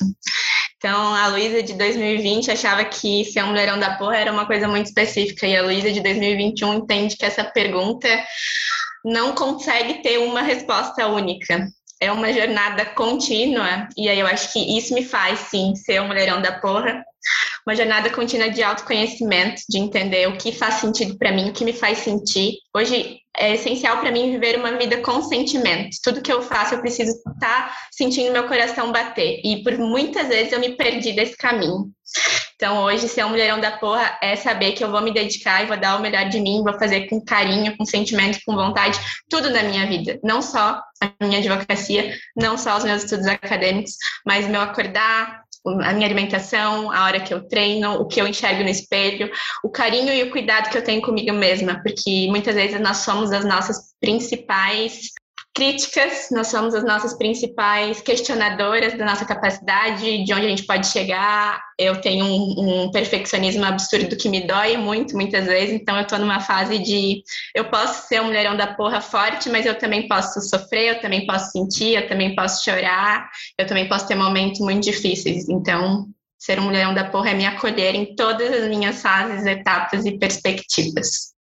Então, 0.77 1.12
a 1.12 1.27
Luísa 1.27 1.61
de 1.61 1.75
2020 1.75 2.53
achava 2.53 2.85
que 2.85 3.25
ser 3.25 3.42
um 3.42 3.49
mulherão 3.49 3.81
da 3.81 3.96
porra 3.96 4.18
era 4.18 4.33
uma 4.33 4.46
coisa 4.46 4.68
muito 4.68 4.87
específica, 4.87 5.44
e 5.44 5.57
a 5.57 5.62
Luísa 5.62 5.90
de 5.90 6.01
2021 6.01 6.75
entende 6.75 7.16
que 7.16 7.25
essa 7.27 7.42
pergunta 7.42 8.09
não 9.05 9.35
consegue 9.35 10.03
ter 10.03 10.18
uma 10.18 10.42
resposta 10.42 11.09
única. 11.09 11.66
É 12.01 12.12
uma 12.12 12.33
jornada 12.33 12.85
contínua, 12.85 13.88
e 13.96 14.09
aí 14.09 14.20
eu 14.20 14.27
acho 14.27 14.53
que 14.53 14.79
isso 14.79 14.94
me 14.94 15.03
faz, 15.03 15.40
sim, 15.51 15.75
ser 15.75 16.01
um 16.01 16.07
mulherão 16.07 16.40
da 16.40 16.61
porra. 16.61 17.03
Uma 17.66 17.74
jornada 17.74 18.11
contínua 18.11 18.48
de 18.48 18.62
autoconhecimento, 18.62 19.62
de 19.68 19.79
entender 19.79 20.29
o 20.29 20.38
que 20.38 20.52
faz 20.52 20.74
sentido 20.74 21.18
para 21.18 21.33
mim, 21.33 21.50
o 21.50 21.52
que 21.52 21.64
me 21.64 21.72
faz 21.72 21.98
sentir. 21.98 22.55
Hoje, 22.72 23.18
é 23.37 23.55
essencial 23.55 23.98
para 23.98 24.11
mim 24.11 24.31
viver 24.31 24.57
uma 24.57 24.72
vida 24.79 24.98
com 24.98 25.20
sentimento. 25.22 25.96
Tudo 26.02 26.22
que 26.22 26.33
eu 26.33 26.40
faço, 26.42 26.74
eu 26.74 26.81
preciso 26.81 27.11
estar 27.11 27.35
tá 27.40 27.76
sentindo 27.90 28.33
meu 28.33 28.46
coração 28.46 28.92
bater. 28.92 29.40
E 29.44 29.62
por 29.62 29.76
muitas 29.76 30.29
vezes 30.29 30.52
eu 30.52 30.61
me 30.61 30.76
perdi 30.76 31.12
desse 31.12 31.37
caminho. 31.37 31.90
Então, 32.55 32.85
hoje, 32.85 33.07
ser 33.07 33.22
um 33.24 33.29
mulherão 33.29 33.61
da 33.61 33.72
porra 33.72 34.18
é 34.22 34.35
saber 34.35 34.72
que 34.72 34.83
eu 34.83 34.90
vou 34.90 35.02
me 35.02 35.12
dedicar 35.12 35.62
e 35.62 35.66
vou 35.66 35.76
dar 35.76 35.98
o 35.98 36.00
melhor 36.00 36.26
de 36.31 36.40
mim, 36.40 36.62
vou 36.64 36.72
fazer 36.79 37.07
com 37.07 37.22
carinho, 37.22 37.76
com 37.76 37.85
sentimento, 37.85 38.38
com 38.46 38.55
vontade, 38.55 38.98
tudo 39.29 39.50
na 39.50 39.62
minha 39.62 39.87
vida. 39.87 40.18
Não 40.24 40.40
só 40.40 40.81
a 41.02 41.12
minha 41.20 41.38
advocacia, 41.38 42.16
não 42.35 42.57
só 42.57 42.79
os 42.79 42.85
meus 42.85 43.05
estudos 43.05 43.26
acadêmicos, 43.26 43.92
mas 44.24 44.48
meu 44.48 44.62
acordar, 44.62 45.42
a 45.68 45.92
minha 45.92 46.07
alimentação, 46.07 46.90
a 46.90 47.05
hora 47.05 47.20
que 47.20 47.33
eu 47.33 47.46
treino, 47.46 47.94
o 47.94 48.07
que 48.07 48.20
eu 48.20 48.26
enxergo 48.26 48.62
no 48.62 48.68
espelho, 48.68 49.31
o 49.62 49.68
carinho 49.68 50.12
e 50.12 50.22
o 50.22 50.31
cuidado 50.31 50.70
que 50.70 50.79
eu 50.79 50.85
tenho 50.85 51.02
comigo 51.02 51.33
mesma, 51.33 51.81
porque 51.83 52.26
muitas 52.29 52.55
vezes 52.55 52.81
nós 52.81 52.98
somos 52.98 53.33
as 53.33 53.44
nossas 53.44 53.94
principais 54.00 55.11
críticas, 55.57 56.29
nós 56.31 56.49
somos 56.49 56.75
as 56.75 56.85
nossas 56.85 57.16
principais 57.16 58.03
questionadoras 58.03 58.92
da 58.99 59.07
nossa 59.07 59.25
capacidade, 59.25 60.23
de 60.23 60.35
onde 60.35 60.45
a 60.45 60.49
gente 60.51 60.66
pode 60.66 60.87
chegar. 60.87 61.62
Eu 61.79 61.99
tenho 61.99 62.27
um, 62.27 62.85
um 62.85 62.90
perfeccionismo 62.90 63.64
absurdo 63.64 64.19
que 64.19 64.29
me 64.29 64.47
dói 64.47 64.77
muito, 64.77 65.16
muitas 65.16 65.47
vezes, 65.47 65.75
então 65.75 65.97
eu 65.97 66.03
estou 66.03 66.19
numa 66.19 66.40
fase 66.40 66.79
de 66.79 67.23
eu 67.55 67.71
posso 67.71 68.07
ser 68.07 68.21
um 68.21 68.27
mulherão 68.27 68.55
da 68.55 68.75
porra 68.75 69.01
forte, 69.01 69.49
mas 69.49 69.64
eu 69.64 69.79
também 69.79 70.07
posso 70.07 70.42
sofrer, 70.42 70.97
eu 70.97 71.01
também 71.01 71.27
posso 71.27 71.53
sentir, 71.53 71.95
eu 71.95 72.07
também 72.07 72.35
posso 72.35 72.62
chorar, 72.62 73.27
eu 73.59 73.66
também 73.66 73.88
posso 73.88 74.07
ter 74.07 74.14
momentos 74.14 74.61
muito 74.61 74.85
difíceis. 74.85 75.49
Então, 75.49 76.07
ser 76.38 76.61
um 76.61 76.64
mulherão 76.64 76.92
da 76.92 77.05
porra 77.05 77.31
é 77.31 77.35
me 77.35 77.47
acolher 77.47 77.95
em 77.95 78.14
todas 78.14 78.53
as 78.53 78.69
minhas 78.69 79.01
fases, 79.01 79.47
etapas 79.47 80.05
e 80.05 80.19
perspectivas. 80.19 81.35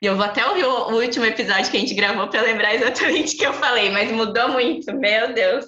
E 0.00 0.06
eu 0.06 0.16
vou 0.16 0.24
até 0.24 0.46
ouvir 0.46 0.64
o, 0.64 0.94
último 0.94 1.24
episódio 1.24 1.70
que 1.70 1.76
a 1.76 1.80
gente 1.80 1.94
gravou 1.94 2.28
para 2.28 2.42
lembrar 2.42 2.74
exatamente 2.74 3.34
o 3.34 3.38
que 3.38 3.46
eu 3.46 3.52
falei, 3.52 3.90
mas 3.90 4.12
mudou 4.12 4.50
muito, 4.50 4.94
meu 4.94 5.34
Deus. 5.34 5.66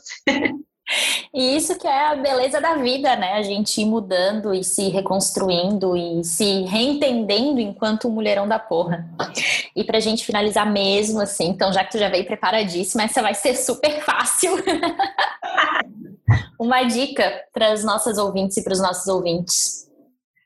E 1.32 1.56
isso 1.56 1.78
que 1.78 1.86
é 1.86 2.08
a 2.08 2.16
beleza 2.16 2.60
da 2.60 2.74
vida, 2.74 3.14
né? 3.14 3.34
A 3.34 3.42
gente 3.42 3.80
ir 3.80 3.84
mudando 3.84 4.52
e 4.52 4.64
se 4.64 4.88
reconstruindo 4.88 5.96
e 5.96 6.24
se 6.24 6.62
reentendendo 6.62 7.60
enquanto 7.60 8.10
mulherão 8.10 8.48
da 8.48 8.58
porra. 8.58 9.08
E 9.74 9.84
pra 9.84 10.00
gente 10.00 10.24
finalizar 10.24 10.70
mesmo, 10.70 11.20
assim, 11.20 11.46
então 11.46 11.72
já 11.72 11.84
que 11.84 11.92
tu 11.92 11.98
já 11.98 12.08
veio 12.08 12.26
preparadíssima, 12.26 13.04
essa 13.04 13.22
vai 13.22 13.34
ser 13.34 13.54
super 13.54 14.02
fácil. 14.02 14.52
Uma 16.58 16.82
dica 16.82 17.44
para 17.52 17.72
as 17.72 17.84
nossas 17.84 18.18
ouvintes 18.18 18.56
e 18.56 18.64
para 18.64 18.72
os 18.72 18.80
nossos 18.80 19.06
ouvintes. 19.06 19.89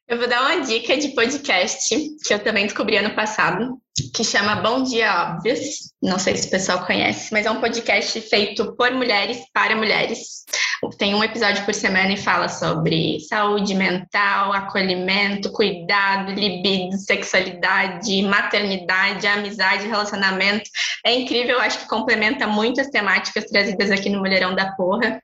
Eu 0.06 0.18
vou 0.18 0.28
dar 0.28 0.42
uma 0.42 0.60
dica 0.60 0.98
de 0.98 1.14
podcast 1.14 1.96
que 2.22 2.34
eu 2.34 2.38
também 2.38 2.66
descobri 2.66 2.98
ano 2.98 3.14
passado, 3.14 3.80
que 4.14 4.22
chama 4.22 4.56
Bom 4.56 4.82
Dia 4.82 5.32
Óbvios. 5.32 5.94
Não 6.02 6.18
sei 6.18 6.36
se 6.36 6.46
o 6.46 6.50
pessoal 6.50 6.84
conhece, 6.84 7.32
mas 7.32 7.46
é 7.46 7.50
um 7.50 7.58
podcast 7.58 8.20
feito 8.20 8.76
por 8.76 8.90
mulheres 8.90 9.38
para 9.54 9.74
mulheres. 9.74 10.44
Tem 10.90 11.14
um 11.14 11.24
episódio 11.24 11.64
por 11.64 11.74
semana 11.74 12.12
e 12.12 12.16
fala 12.16 12.48
sobre 12.48 13.20
saúde 13.20 13.74
mental, 13.74 14.52
acolhimento, 14.52 15.50
cuidado, 15.52 16.32
libido, 16.32 16.96
sexualidade, 16.98 18.22
maternidade, 18.22 19.26
amizade, 19.26 19.88
relacionamento. 19.88 20.68
É 21.04 21.12
incrível, 21.12 21.60
acho 21.60 21.80
que 21.80 21.88
complementa 21.88 22.46
muitas 22.46 22.88
temáticas 22.88 23.44
trazidas 23.44 23.90
aqui 23.90 24.08
no 24.08 24.18
Mulherão 24.18 24.54
da 24.54 24.72
Porra. 24.72 25.20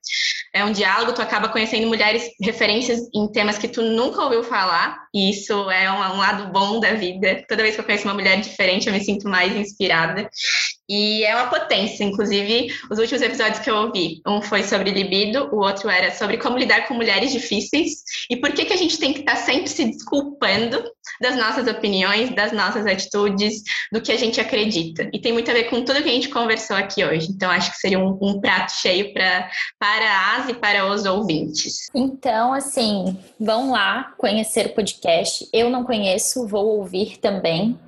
É 0.53 0.64
um 0.64 0.73
diálogo, 0.73 1.12
tu 1.12 1.23
acaba 1.23 1.49
conhecendo 1.49 1.87
mulheres, 1.87 2.29
referências 2.42 3.01
em 3.14 3.31
temas 3.31 3.57
que 3.57 3.68
tu 3.68 3.83
nunca 3.83 4.23
ouviu 4.23 4.42
falar, 4.42 4.99
e 5.14 5.31
isso 5.31 5.70
é 5.70 5.90
um, 5.90 6.14
um 6.14 6.18
lado 6.18 6.53
bom 6.53 6.81
da 6.81 6.94
vida. 6.94 7.44
Toda 7.49 7.62
vez 7.62 7.75
que 7.75 7.81
eu 7.81 7.85
conheço 7.85 8.09
uma 8.09 8.14
mulher 8.14 8.40
diferente, 8.40 8.88
eu 8.88 8.92
me 8.92 9.01
sinto 9.01 9.29
mais 9.29 9.55
inspirada. 9.55 10.29
E 10.90 11.22
é 11.22 11.33
uma 11.37 11.46
potência, 11.46 12.03
inclusive, 12.03 12.74
os 12.90 12.98
últimos 12.98 13.22
episódios 13.22 13.61
que 13.61 13.70
eu 13.70 13.76
ouvi, 13.76 14.20
um 14.26 14.42
foi 14.42 14.64
sobre 14.64 14.90
libido, 14.90 15.48
o 15.55 15.61
outro 15.61 15.88
era 15.88 16.11
sobre 16.11 16.37
como 16.37 16.59
lidar 16.59 16.88
com 16.88 16.94
mulheres 16.94 17.31
difíceis 17.31 18.03
e 18.29 18.35
por 18.35 18.50
que, 18.50 18.64
que 18.64 18.72
a 18.72 18.76
gente 18.76 18.98
tem 18.98 19.12
que 19.12 19.20
estar 19.20 19.37
tá 19.37 19.40
sempre 19.40 19.68
se 19.68 19.85
desculpando 19.85 20.83
das 21.20 21.37
nossas 21.37 21.68
opiniões, 21.68 22.35
das 22.35 22.50
nossas 22.50 22.87
atitudes, 22.87 23.62
do 23.92 24.00
que 24.00 24.11
a 24.11 24.16
gente 24.16 24.40
acredita. 24.40 25.09
E 25.12 25.20
tem 25.20 25.33
muito 25.33 25.48
a 25.48 25.55
ver 25.55 25.70
com 25.70 25.85
tudo 25.85 26.03
que 26.03 26.09
a 26.09 26.12
gente 26.12 26.29
conversou 26.29 26.76
aqui 26.76 27.05
hoje. 27.05 27.29
Então, 27.31 27.48
acho 27.48 27.70
que 27.70 27.79
seria 27.79 28.00
um, 28.00 28.18
um 28.20 28.40
prato 28.40 28.72
cheio 28.72 29.12
pra, 29.12 29.48
para 29.79 30.37
as 30.37 30.48
e 30.48 30.55
para 30.55 30.90
os 30.90 31.05
ouvintes. 31.05 31.87
Então, 31.94 32.53
assim, 32.53 33.16
vão 33.38 33.70
lá 33.70 34.12
conhecer 34.18 34.66
o 34.66 34.74
podcast. 34.74 35.48
Eu 35.53 35.70
não 35.70 35.85
conheço, 35.85 36.48
vou 36.48 36.79
ouvir 36.79 37.18
também. 37.18 37.79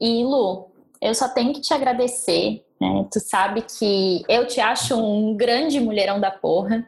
E 0.00 0.24
Lu, 0.24 0.69
eu 1.00 1.14
só 1.14 1.28
tenho 1.28 1.52
que 1.52 1.60
te 1.60 1.72
agradecer. 1.72 2.62
Né? 2.80 3.06
Tu 3.12 3.20
sabe 3.20 3.62
que 3.62 4.22
eu 4.26 4.46
te 4.46 4.58
acho 4.58 4.96
um 4.96 5.36
grande 5.36 5.78
mulherão 5.78 6.18
da 6.18 6.30
porra. 6.30 6.86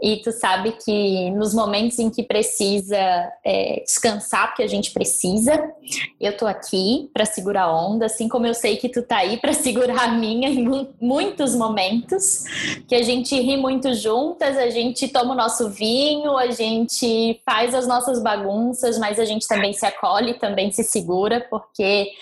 E 0.00 0.16
tu 0.18 0.32
sabe 0.32 0.72
que 0.72 1.30
nos 1.32 1.52
momentos 1.52 1.98
em 1.98 2.08
que 2.08 2.22
precisa 2.22 2.96
é, 3.44 3.82
descansar, 3.84 4.48
porque 4.48 4.62
a 4.62 4.68
gente 4.68 4.92
precisa, 4.92 5.72
eu 6.20 6.36
tô 6.36 6.46
aqui 6.46 7.10
para 7.12 7.24
segurar 7.24 7.64
a 7.64 7.86
onda, 7.86 8.06
assim 8.06 8.28
como 8.28 8.46
eu 8.46 8.54
sei 8.54 8.76
que 8.76 8.88
tu 8.88 9.02
tá 9.02 9.18
aí 9.18 9.36
para 9.36 9.52
segurar 9.54 10.04
a 10.04 10.12
minha 10.12 10.48
em 10.48 10.88
muitos 11.00 11.54
momentos, 11.54 12.44
que 12.88 12.94
a 12.94 13.02
gente 13.02 13.38
ri 13.40 13.56
muito 13.56 13.92
juntas, 13.94 14.56
a 14.56 14.70
gente 14.70 15.08
toma 15.08 15.34
o 15.34 15.36
nosso 15.36 15.68
vinho, 15.68 16.36
a 16.36 16.50
gente 16.52 17.40
faz 17.44 17.74
as 17.74 17.86
nossas 17.86 18.22
bagunças, 18.22 18.98
mas 18.98 19.18
a 19.18 19.24
gente 19.24 19.46
também 19.46 19.72
se 19.72 19.84
acolhe, 19.84 20.34
também 20.34 20.70
se 20.70 20.84
segura, 20.84 21.46
porque 21.50 22.12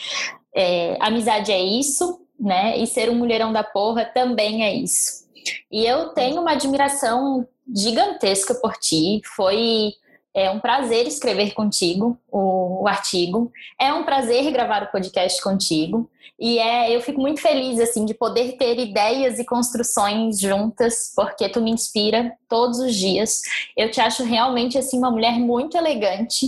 é, 0.59 0.97
amizade 1.01 1.53
é 1.53 1.62
isso, 1.62 2.21
né? 2.38 2.77
E 2.79 2.87
ser 2.87 3.09
um 3.09 3.14
mulherão 3.14 3.53
da 3.53 3.62
porra 3.62 4.05
também 4.05 4.64
é 4.64 4.75
isso. 4.75 5.29
E 5.71 5.87
eu 5.87 6.09
tenho 6.09 6.40
uma 6.40 6.53
admiração 6.53 7.47
gigantesca 7.73 8.55
por 8.55 8.77
ti. 8.77 9.21
Foi 9.37 9.92
é 10.35 10.51
um 10.51 10.59
prazer 10.59 11.07
escrever 11.07 11.53
contigo 11.55 12.18
o, 12.31 12.83
o, 12.83 12.88
artigo. 12.88 13.53
É 13.81 13.92
um 13.92 14.05
prazer 14.05 14.51
gravar 14.53 14.83
o 14.83 14.90
podcast 14.90 15.40
contigo. 15.42 16.11
E 16.38 16.59
é, 16.59 16.94
eu 16.94 17.01
fico 17.01 17.21
muito 17.21 17.40
feliz 17.40 17.81
assim 17.81 18.05
de 18.05 18.14
poder 18.14 18.57
ter 18.57 18.79
ideias 18.79 19.38
e 19.38 19.44
construções 19.44 20.38
juntas, 20.38 21.12
porque 21.14 21.49
tu 21.49 21.61
me 21.61 21.71
inspira 21.71 22.33
todos 22.49 22.79
os 22.79 22.94
dias. 22.94 23.42
Eu 23.77 23.90
te 23.90 24.01
acho 24.01 24.23
realmente 24.23 24.77
assim 24.77 24.99
uma 24.99 25.11
mulher 25.11 25.38
muito 25.38 25.77
elegante. 25.77 26.47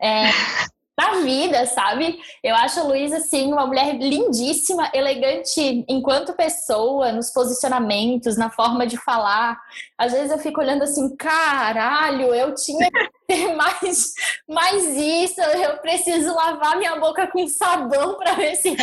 É, 0.00 0.24
na 0.98 1.20
vida, 1.22 1.66
sabe? 1.66 2.20
Eu 2.42 2.54
acho 2.54 2.80
a 2.80 2.82
Luísa, 2.82 3.16
assim, 3.16 3.52
uma 3.52 3.66
mulher 3.66 3.94
lindíssima, 3.96 4.90
elegante 4.92 5.84
enquanto 5.88 6.34
pessoa, 6.34 7.12
nos 7.12 7.30
posicionamentos, 7.30 8.36
na 8.36 8.50
forma 8.50 8.86
de 8.86 8.96
falar. 8.98 9.58
Às 9.96 10.12
vezes 10.12 10.30
eu 10.30 10.38
fico 10.38 10.60
olhando 10.60 10.82
assim, 10.82 11.16
caralho, 11.16 12.34
eu 12.34 12.54
tinha 12.54 12.90
que 12.90 13.10
ter 13.26 13.54
mais, 13.56 14.12
mais 14.48 14.84
isso, 14.96 15.40
eu 15.40 15.78
preciso 15.78 16.34
lavar 16.34 16.76
minha 16.76 16.96
boca 16.96 17.26
com 17.26 17.46
sabão 17.46 18.16
para 18.16 18.34
ver 18.34 18.56
se. 18.56 18.76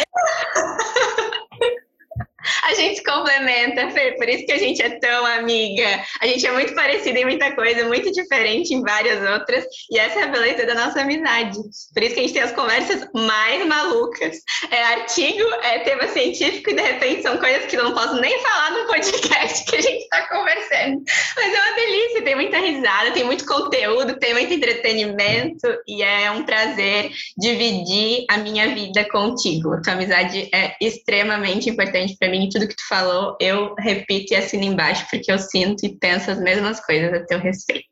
A 2.63 2.73
gente 2.73 3.03
complementa, 3.03 3.89
Fê, 3.91 4.13
por 4.17 4.27
isso 4.29 4.45
que 4.45 4.51
a 4.51 4.57
gente 4.57 4.81
é 4.81 4.89
tão 4.99 5.25
amiga. 5.25 6.03
A 6.21 6.27
gente 6.27 6.45
é 6.45 6.51
muito 6.51 6.73
parecida 6.73 7.19
em 7.19 7.25
muita 7.25 7.51
coisa, 7.53 7.85
muito 7.85 8.11
diferente 8.11 8.73
em 8.73 8.81
várias 8.81 9.21
outras, 9.31 9.65
e 9.91 9.99
essa 9.99 10.19
é 10.19 10.23
a 10.23 10.27
beleza 10.27 10.65
da 10.65 10.75
nossa 10.75 11.01
amizade. 11.01 11.57
Por 11.93 12.03
isso 12.03 12.13
que 12.13 12.19
a 12.19 12.23
gente 12.23 12.33
tem 12.33 12.41
as 12.41 12.51
conversas 12.51 13.07
mais 13.13 13.65
malucas. 13.65 14.37
É 14.71 14.83
artigo, 14.83 15.43
é 15.63 15.79
tema 15.79 16.07
científico, 16.07 16.69
e 16.69 16.75
de 16.75 16.81
repente 16.81 17.21
são 17.23 17.37
coisas 17.37 17.65
que 17.65 17.75
eu 17.75 17.83
não 17.83 17.93
posso 17.93 18.15
nem 18.21 18.39
falar 18.41 18.71
no 18.71 18.87
podcast 18.87 19.65
que 19.65 19.75
a 19.75 19.81
gente 19.81 20.03
está 20.03 20.27
conversando. 20.27 21.03
Mas 21.35 21.53
é 21.53 21.59
uma 21.59 21.75
delícia, 21.75 22.21
tem 22.23 22.35
muita 22.35 22.59
risada, 22.59 23.11
tem 23.11 23.23
muito 23.23 23.45
conteúdo, 23.45 24.17
tem 24.17 24.33
muito 24.33 24.53
entretenimento, 24.53 25.67
e 25.87 26.01
é 26.01 26.31
um 26.31 26.43
prazer 26.43 27.11
dividir 27.37 28.25
a 28.29 28.37
minha 28.37 28.73
vida 28.73 29.07
contigo. 29.09 29.73
A 29.73 29.81
tua 29.81 29.93
amizade 29.93 30.49
é 30.53 30.75
extremamente 30.79 31.69
importante 31.69 32.15
para 32.17 32.28
mim, 32.29 32.49
tudo 32.49 32.67
que 32.67 32.75
tu 32.75 32.87
falou, 32.87 33.35
eu 33.39 33.75
repito 33.77 34.33
e 34.33 34.35
assino 34.35 34.63
embaixo, 34.63 35.05
porque 35.09 35.31
eu 35.31 35.39
sinto 35.39 35.85
e 35.85 35.97
penso 35.97 36.31
as 36.31 36.39
mesmas 36.39 36.79
coisas 36.85 37.13
a 37.13 37.25
teu 37.25 37.39
respeito. 37.39 37.87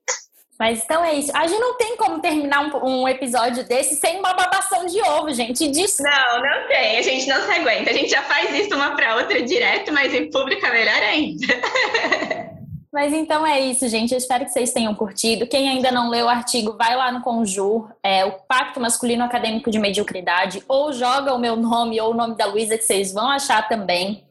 Mas 0.59 0.83
então 0.83 1.05
é 1.05 1.13
isso. 1.13 1.31
A 1.35 1.45
gente 1.45 1.59
não 1.59 1.77
tem 1.77 1.95
como 1.97 2.19
terminar 2.19 2.61
um, 2.61 3.01
um, 3.01 3.07
episódio 3.07 3.63
desse 3.67 3.95
sem 3.95 4.17
uma 4.17 4.33
babação 4.33 4.87
de 4.87 4.99
ovo, 5.01 5.31
gente. 5.31 5.67
Disso. 5.67 6.01
Não, 6.01 6.41
não 6.41 6.67
tem. 6.67 6.97
A 6.97 7.01
gente 7.03 7.27
não 7.27 7.43
se 7.43 7.51
aguenta. 7.51 7.91
A 7.91 7.93
gente 7.93 8.09
já 8.09 8.23
faz 8.23 8.51
isso 8.55 8.73
uma 8.73 8.95
para 8.95 9.17
outra 9.17 9.41
direto, 9.43 9.93
mas 9.93 10.13
em 10.13 10.31
público 10.31 10.65
é 10.65 10.71
melhor 10.71 11.03
ainda. 11.03 11.45
Mas 12.97 13.13
então 13.13 13.45
é 13.45 13.59
isso, 13.59 13.87
gente. 13.87 14.11
Eu 14.11 14.17
espero 14.17 14.43
que 14.43 14.49
vocês 14.49 14.73
tenham 14.73 14.95
curtido. 14.95 15.45
Quem 15.45 15.69
ainda 15.69 15.91
não 15.91 16.09
leu 16.09 16.25
o 16.25 16.29
artigo, 16.29 16.75
vai 16.75 16.95
lá 16.95 17.11
no 17.11 17.21
Conjur, 17.21 17.91
é, 18.01 18.25
o 18.25 18.31
Pacto 18.31 18.79
Masculino 18.79 19.23
Acadêmico 19.23 19.69
de 19.69 19.77
Mediocridade, 19.77 20.63
ou 20.67 20.91
joga 20.91 21.31
o 21.31 21.37
meu 21.37 21.55
nome 21.55 22.01
ou 22.01 22.09
o 22.09 22.15
nome 22.15 22.35
da 22.35 22.47
Luísa, 22.47 22.75
que 22.75 22.83
vocês 22.83 23.13
vão 23.13 23.29
achar 23.29 23.69
também. 23.69 24.25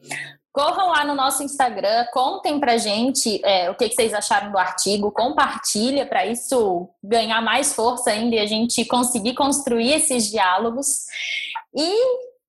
Corram 0.51 0.89
lá 0.89 1.05
no 1.05 1.15
nosso 1.15 1.43
Instagram, 1.43 2.07
contem 2.11 2.59
pra 2.59 2.75
gente 2.75 3.39
é, 3.45 3.71
o 3.71 3.75
que, 3.75 3.87
que 3.87 3.95
vocês 3.95 4.13
acharam 4.13 4.51
do 4.51 4.57
artigo, 4.57 5.13
compartilha 5.13 6.05
para 6.05 6.25
isso 6.25 6.89
ganhar 7.01 7.41
mais 7.41 7.73
força 7.73 8.09
ainda 8.09 8.35
e 8.35 8.39
a 8.39 8.45
gente 8.45 8.83
conseguir 8.83 9.33
construir 9.33 9.93
esses 9.93 10.29
diálogos. 10.29 11.05
E 11.73 11.89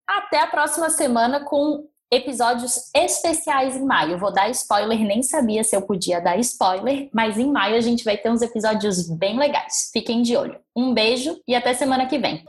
até 0.05 0.41
a 0.41 0.49
próxima 0.49 0.91
semana 0.91 1.45
com 1.45 1.87
episódios 2.11 2.91
especiais 2.95 3.77
em 3.77 3.85
maio. 3.85 4.19
Vou 4.19 4.33
dar 4.33 4.51
spoiler, 4.51 4.99
nem 5.01 5.23
sabia 5.23 5.63
se 5.65 5.77
eu 5.77 5.83
podia 5.83 6.21
dar 6.21 6.39
spoiler, 6.39 7.09
mas 7.13 7.39
em 7.39 7.51
maio 7.51 7.77
a 7.77 7.81
gente 7.81 8.05
vai 8.05 8.17
ter 8.17 8.31
uns 8.31 8.43
episódios 8.43 9.09
bem 9.09 9.39
legais. 9.39 9.91
Fiquem 9.93 10.23
de 10.23 10.37
olho. 10.37 10.59
Um 10.75 10.95
beijo 10.95 11.39
e 11.47 11.55
até 11.55 11.75
semana 11.75 12.07
que 12.07 12.19
vem. 12.19 12.45